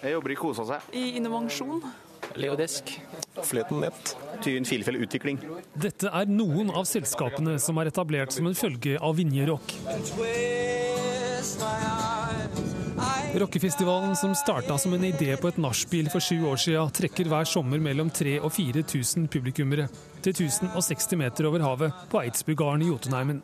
Jeg 0.00 0.16
jobber 0.16 0.32
i 0.32 0.38
Kosa 0.40 0.64
seg. 0.64 0.92
I 0.96 1.18
innovasjon. 1.20 1.84
Leodesk. 2.40 2.94
Fløten 3.44 3.82
nett. 3.84 4.14
Tyn 4.44 4.64
Filfell 4.68 4.96
Utvikling. 5.04 5.40
Dette 5.76 6.08
er 6.08 6.30
noen 6.30 6.72
av 6.72 6.88
selskapene 6.88 7.58
som 7.60 7.78
er 7.80 7.90
etablert 7.92 8.32
som 8.32 8.48
en 8.48 8.56
følge 8.56 8.96
av 8.96 9.18
Vinjerock. 9.20 9.76
Rockefestivalen 13.34 14.16
som 14.16 14.34
starta 14.34 14.78
som 14.78 14.94
en 14.94 15.04
idé 15.04 15.36
på 15.36 15.48
et 15.48 15.58
nachspiel 15.62 16.08
for 16.10 16.18
sju 16.24 16.40
år 16.50 16.58
siden, 16.58 16.90
trekker 16.90 17.28
hver 17.30 17.46
sommer 17.46 17.78
mellom 17.78 18.10
3000 18.10 18.42
og 18.42 18.50
4000 18.56 19.28
publikummere 19.30 19.86
til 20.24 20.34
1060 20.34 21.14
meter 21.20 21.46
over 21.46 21.62
havet 21.62 22.02
på 22.10 22.24
Eidsbugarden 22.24 22.82
i 22.82 22.90
Jotunheimen. 22.90 23.38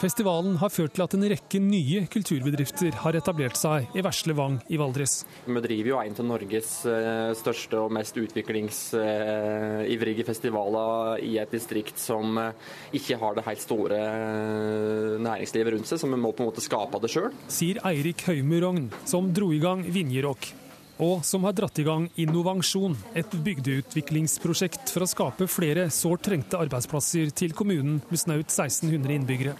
Festivalen 0.00 0.54
har 0.56 0.70
ført 0.72 0.94
til 0.96 1.02
at 1.04 1.12
en 1.12 1.20
rekke 1.28 1.58
nye 1.60 2.06
kulturbedrifter 2.08 2.94
har 3.02 3.12
etablert 3.18 3.58
seg 3.60 3.84
i 3.92 4.00
Vesle 4.04 4.32
Vang 4.38 4.54
i 4.72 4.78
Valdres. 4.80 5.26
Vi 5.44 5.60
driver 5.60 5.90
jo 5.90 5.98
en 6.00 6.16
av 6.22 6.26
Norges 6.30 6.86
eh, 6.88 7.36
største 7.36 7.76
og 7.82 7.92
mest 7.92 8.16
utviklingsivrige 8.16 10.24
festivaler 10.24 11.20
i 11.26 11.36
et 11.42 11.52
distrikt 11.52 11.98
som 12.00 12.38
eh, 12.40 12.56
ikke 12.96 13.18
har 13.20 13.36
det 13.36 13.44
helt 13.50 13.60
store 13.60 13.98
eh, 14.00 15.20
næringslivet 15.20 15.72
rundt 15.76 15.84
seg, 15.92 16.00
så 16.00 16.08
vi 16.08 16.16
må 16.24 16.32
på 16.32 16.40
en 16.46 16.48
måte 16.48 16.64
skape 16.64 16.96
det 17.04 17.12
sjøl. 17.12 17.28
Sier 17.52 17.76
Eirik 17.92 18.24
Høymurogn, 18.30 18.88
som 19.04 19.28
dro 19.36 19.52
i 19.52 19.60
gang 19.60 19.84
Vinjerock 19.84 20.69
og 21.00 21.24
som 21.24 21.44
har 21.48 21.54
dratt 21.56 21.78
i 21.80 21.84
gang 21.86 22.06
Innovasjon, 22.20 22.96
et 23.16 23.32
bygdeutviklingsprosjekt 23.46 24.92
for 24.92 25.04
å 25.04 25.08
skape 25.08 25.48
flere 25.48 25.88
sårt 25.94 26.26
trengte 26.28 26.60
arbeidsplasser 26.60 27.32
til 27.32 27.56
kommunen 27.56 28.02
med 28.10 28.20
snaut 28.20 28.48
1600 28.52 29.16
innbyggere. 29.16 29.56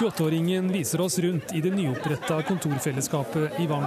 28-åringen 0.00 0.70
viser 0.72 1.02
oss 1.04 1.18
rundt 1.20 1.52
i 1.54 1.60
det 1.60 1.74
nyoppretta 1.76 2.40
kontorfellesskapet 2.48 3.58
i 3.60 3.66
Vang. 3.68 3.86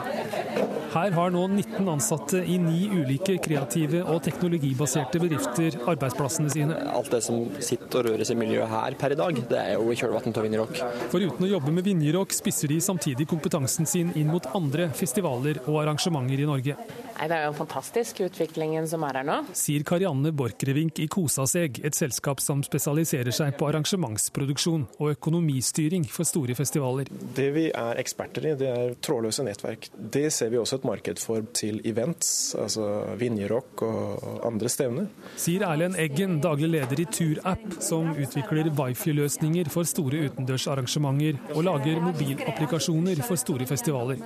Her 0.94 1.10
har 1.16 1.32
nå 1.34 1.48
19 1.50 1.88
ansatte 1.90 2.38
i 2.46 2.60
ni 2.62 2.84
ulike 2.92 3.40
kreative 3.42 4.04
og 4.06 4.20
teknologibaserte 4.28 5.18
bedrifter 5.24 5.80
arbeidsplassene 5.90 6.52
sine. 6.54 6.76
Alt 6.94 7.10
det 7.16 7.24
som 7.26 7.48
sitter 7.58 8.04
og 8.04 8.12
røres 8.12 8.30
i 8.30 8.38
miljøet 8.38 8.70
her 8.70 8.98
per 9.02 9.16
i 9.16 9.18
dag, 9.18 9.40
det 9.50 9.58
er 9.58 9.72
jo 9.74 9.88
i 9.90 9.98
kjølvannet 9.98 10.38
av 10.38 10.46
Vinjerock. 10.46 10.84
Foruten 11.10 11.48
å 11.48 11.50
jobbe 11.56 11.74
med 11.74 11.88
Vinjerock, 11.90 12.36
spisser 12.38 12.70
de 12.70 12.78
samtidig 12.86 13.26
kompetansen 13.32 13.90
sin 13.90 14.14
inn 14.20 14.30
mot 14.30 14.46
andre 14.54 14.92
festivaler 14.94 15.64
og 15.66 15.82
arrangementer 15.82 16.46
i 16.46 16.50
Norge. 16.52 16.78
Nei, 17.24 17.30
Det 17.30 17.38
er 17.38 17.46
jo 17.46 17.52
en 17.54 17.56
fantastisk 17.56 18.20
utviklingen 18.26 18.88
som 18.92 19.04
er 19.08 19.16
her 19.22 19.24
nå. 19.24 19.36
Sier 19.56 19.84
Karianne 19.88 20.34
Borchgrevink 20.36 21.00
i 21.00 21.06
Kosaseg, 21.08 21.80
et 21.88 21.96
selskap 21.96 22.42
som 22.44 22.60
spesialiserer 22.66 23.32
seg 23.32 23.54
på 23.56 23.70
arrangementsproduksjon 23.70 24.84
og 24.98 25.14
økonomistyring 25.14 26.04
for 26.12 26.28
store 26.28 26.52
festivaler. 26.58 27.08
Det 27.08 27.48
vi 27.56 27.70
er 27.70 28.02
eksperter 28.02 28.50
i, 28.50 28.54
det 28.60 28.68
er 28.74 28.98
trådløse 29.00 29.46
nettverk. 29.48 29.88
Det 29.96 30.26
ser 30.36 30.52
vi 30.52 30.60
også 30.60 30.82
et 30.82 30.90
marked 30.90 31.24
for 31.24 31.48
til 31.56 31.80
events, 31.88 32.58
altså 32.60 32.90
Vinjerock 33.22 33.86
og 33.88 34.44
andre 34.52 34.74
stevner. 34.74 35.08
Sier 35.40 35.64
Erlend 35.70 35.96
Eggen, 36.04 36.42
daglig 36.44 36.74
leder 36.76 37.06
i 37.06 37.08
TurApp, 37.08 37.80
som 37.80 38.12
utvikler 38.18 38.68
wifi-løsninger 38.76 39.72
for 39.72 39.88
store 39.88 40.28
utendørsarrangementer 40.28 41.40
og 41.56 41.64
lager 41.72 42.04
mobilapplikasjoner 42.04 43.24
for 43.24 43.40
store 43.40 43.70
festivaler. 43.70 44.20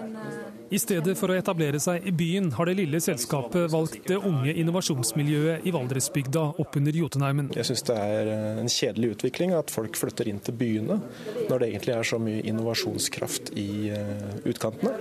I 0.68 0.80
stedet 0.84 1.14
for 1.16 1.32
å 1.32 1.36
etablere 1.40 1.80
seg 1.80 2.04
i 2.10 2.12
byen, 2.12 2.50
har 2.58 2.68
det 2.68 2.74
lille 2.76 2.87
selskapet 3.04 3.72
valgt 3.72 3.98
det 4.08 4.18
unge 4.18 4.54
innovasjonsmiljøet 4.54 5.66
i 5.68 5.74
Valdresbygda 5.76 6.44
oppunder 6.64 6.96
Jotunheimen. 6.96 7.52
Jeg 7.56 7.68
syns 7.70 7.84
det 7.90 7.98
er 8.00 8.32
en 8.62 8.72
kjedelig 8.72 9.10
utvikling 9.16 9.54
at 9.58 9.72
folk 9.74 10.00
flytter 10.00 10.30
inn 10.32 10.40
til 10.44 10.56
byene, 10.58 11.00
når 11.50 11.60
det 11.60 11.70
egentlig 11.70 11.96
er 11.98 12.08
så 12.08 12.20
mye 12.22 12.44
innovasjonskraft 12.48 13.52
i 13.60 13.68
eh, 13.94 14.40
utkantene. 14.48 14.94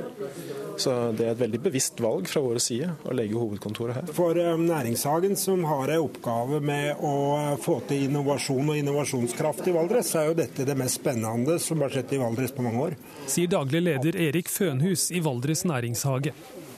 Så 0.76 0.92
det 1.16 1.24
er 1.28 1.32
et 1.32 1.40
veldig 1.40 1.62
bevisst 1.68 2.00
valg 2.04 2.28
fra 2.28 2.42
vår 2.44 2.60
side 2.62 2.90
å 3.06 3.14
legge 3.16 3.38
hovedkontoret 3.38 4.00
her. 4.00 4.12
For 4.16 4.36
eh, 4.40 4.52
Næringshagen, 4.60 5.38
som 5.40 5.64
har 5.70 5.94
en 5.94 6.04
oppgave 6.04 6.60
med 6.64 7.00
å 7.04 7.14
få 7.62 7.78
til 7.88 8.08
innovasjon 8.10 8.74
og 8.74 8.82
innovasjonskraft 8.82 9.70
i 9.70 9.76
Valdres, 9.76 10.12
så 10.12 10.22
er 10.24 10.30
jo 10.30 10.38
dette 10.42 10.68
det 10.68 10.76
mest 10.78 11.00
spennende 11.00 11.58
som 11.62 11.80
har 11.84 11.94
skjedd 11.94 12.16
i 12.16 12.22
Valdres 12.22 12.54
på 12.56 12.66
mange 12.66 12.90
år. 12.90 13.00
Sier 13.30 13.50
daglig 13.50 13.84
leder 13.86 14.20
Erik 14.28 14.52
Fønhus 14.52 15.08
i 15.14 15.22
Valdres 15.24 15.64
næringshage. 15.68 16.34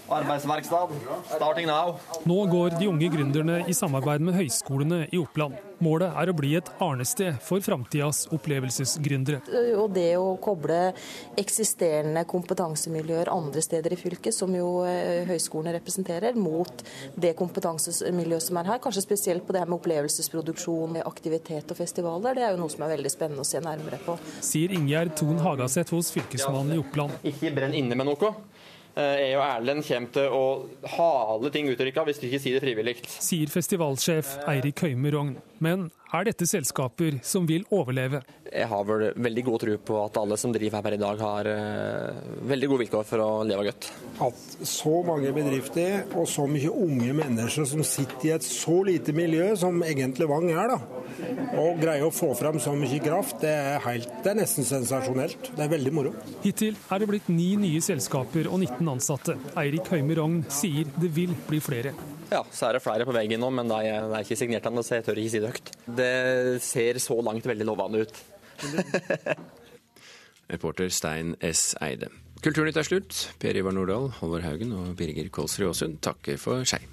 Arbeidsverksted, 0.08 0.94
starting 1.36 1.66
now. 1.66 1.98
Nå 2.24 2.46
går 2.48 2.78
de 2.80 2.88
unge 2.88 3.08
gründerne 3.12 3.58
i 3.68 3.74
samarbeid 3.76 4.22
med 4.24 4.38
høyskolene 4.38 5.02
i 5.12 5.18
Oppland. 5.20 5.58
Målet 5.84 6.16
er 6.16 6.30
å 6.30 6.34
bli 6.34 6.54
et 6.58 6.68
arnested 6.82 7.36
for 7.44 7.62
framtidas 7.62 8.24
opplevelsesgründere. 8.34 9.42
Og 9.78 9.92
det 9.94 10.16
å 10.18 10.32
koble 10.42 10.78
eksisterende 11.38 12.24
kompetansemiljøer 12.28 13.30
andre 13.30 13.62
steder 13.62 13.94
i 13.94 14.00
fylket, 14.00 14.34
som 14.34 14.56
jo 14.56 14.82
eh, 14.88 15.28
høyskolene 15.28 15.76
representerer, 15.76 16.34
mot 16.34 16.82
det 17.14 17.34
kompetansemiljøet 17.38 18.48
som 18.48 18.58
er 18.58 18.72
her, 18.72 18.82
kanskje 18.82 19.04
spesielt 19.04 19.46
på 19.46 19.54
det 19.54 19.62
her 19.62 19.70
med 19.70 19.78
opplevelsesproduksjon, 19.78 20.98
aktivitet 21.04 21.70
og 21.70 21.78
festivaler, 21.78 22.40
det 22.40 22.48
er 22.48 22.56
jo 22.56 22.62
noe 22.64 22.74
som 22.74 22.88
er 22.88 22.96
veldig 22.96 23.12
spennende 23.12 23.44
å 23.44 23.48
se 23.48 23.62
nærmere 23.62 24.00
på. 24.02 24.18
Sier 24.42 24.74
Ingjerd 24.74 25.14
Thon 25.20 25.38
Hagaseth 25.44 25.94
hos 25.94 26.10
Fylkesmannen 26.16 26.74
i 26.74 26.82
Oppland. 26.82 27.20
Ikke 27.28 27.52
brenn 27.54 27.76
inne 27.76 27.98
med 27.98 28.10
noe. 28.10 28.34
Jeg 28.98 29.36
og 29.38 29.44
Erlend 29.44 29.84
kommer 29.86 30.10
til 30.16 30.32
å 30.34 30.44
hale 30.96 31.52
ting 31.54 31.68
ut 31.70 31.82
av 31.86 32.08
hvis 32.08 32.18
de 32.18 32.30
ikke 32.30 32.42
sier 32.42 32.58
det 32.58 32.64
frivillig. 32.64 32.96
Sier 33.06 33.52
festivalsjef 33.52 34.32
Eirik 34.50 34.82
Rogn. 34.82 35.36
Men 35.62 35.88
er 36.14 36.28
dette 36.28 36.46
selskaper 36.48 37.18
som 37.26 37.46
vil 37.48 37.64
overleve. 37.74 38.22
Jeg 38.48 38.68
har 38.70 38.84
vel 38.88 39.10
veldig 39.20 39.44
god 39.44 39.62
tro 39.64 39.74
på 39.90 39.96
at 40.00 40.18
alle 40.20 40.38
som 40.40 40.52
driver 40.54 40.78
her 40.78 40.86
per 40.86 40.96
i 40.96 41.00
dag, 41.00 41.20
har 41.20 41.50
uh, 41.52 42.20
veldig 42.48 42.70
gode 42.70 42.82
vilkår 42.86 43.08
for 43.08 43.24
å 43.24 43.28
leve 43.48 43.66
godt. 43.68 43.90
At 44.24 44.66
så 44.66 44.94
mange 45.06 45.32
bedrifter 45.36 46.08
og 46.16 46.28
så 46.30 46.46
mye 46.48 46.72
unge 46.72 47.12
mennesker 47.20 47.68
som 47.68 47.84
sitter 47.86 48.30
i 48.30 48.34
et 48.38 48.46
så 48.46 48.80
lite 48.88 49.14
miljø 49.16 49.50
som 49.58 49.82
egentlig 49.84 50.28
Vang 50.28 50.48
er, 50.52 50.74
da, 50.74 50.98
og 51.60 51.80
greier 51.80 52.08
å 52.08 52.12
få 52.14 52.32
fram 52.36 52.58
så 52.60 52.74
mye 52.76 53.00
kraft, 53.04 53.40
det 53.44 53.52
er, 53.52 53.78
helt, 53.86 54.10
det 54.24 54.32
er 54.32 54.40
nesten 54.42 54.66
sensasjonelt. 54.68 55.52
Det 55.56 55.64
er 55.64 55.72
veldig 55.72 55.94
moro. 55.94 56.12
Hittil 56.44 56.76
er 56.76 57.02
det 57.02 57.10
blitt 57.10 57.32
ni 57.32 57.54
nye 57.60 57.80
selskaper 57.84 58.50
og 58.50 58.60
19 58.60 58.94
ansatte. 58.96 59.38
Eirik 59.60 59.88
Høime 59.92 60.18
Rogn 60.20 60.40
sier 60.52 60.88
det 61.00 61.12
vil 61.16 61.36
bli 61.48 61.60
flere. 61.64 61.96
Ja, 62.28 62.42
så 62.52 62.68
er 62.68 62.76
det 62.76 62.82
flere 62.84 63.06
på 63.08 63.14
veggen 63.16 63.40
nå, 63.40 63.48
men 63.56 63.70
det 63.70 63.78
er, 63.88 64.04
det 64.10 64.18
er 64.18 64.26
ikke 64.26 64.36
signert 64.36 64.66
ennå, 64.68 64.84
så 64.84 64.98
jeg 64.98 65.06
tør 65.06 65.20
ikke 65.20 65.32
si 65.32 65.40
det 65.40 65.52
høyt. 65.54 65.70
Det 66.00 66.12
ser 66.64 67.00
så 67.00 67.16
langt 67.24 67.48
veldig 67.48 67.66
lovende 67.68 68.04
ut. 68.04 68.20
Reporter 70.52 70.92
Stein 70.92 71.34
S. 71.44 71.72
Eide. 71.84 72.10
Kulturnytt 72.44 72.78
er 72.78 72.86
slutt. 72.86 73.16
Per 73.42 73.56
Ivar 73.58 73.74
Nordahl, 73.74 74.10
Håvard 74.20 74.44
Haugen 74.46 74.72
og 74.76 74.92
Birger 74.98 75.28
Kolsrud 75.34 75.72
Aasund 75.72 75.98
takker 76.04 76.38
for 76.40 76.68
seg. 76.68 76.84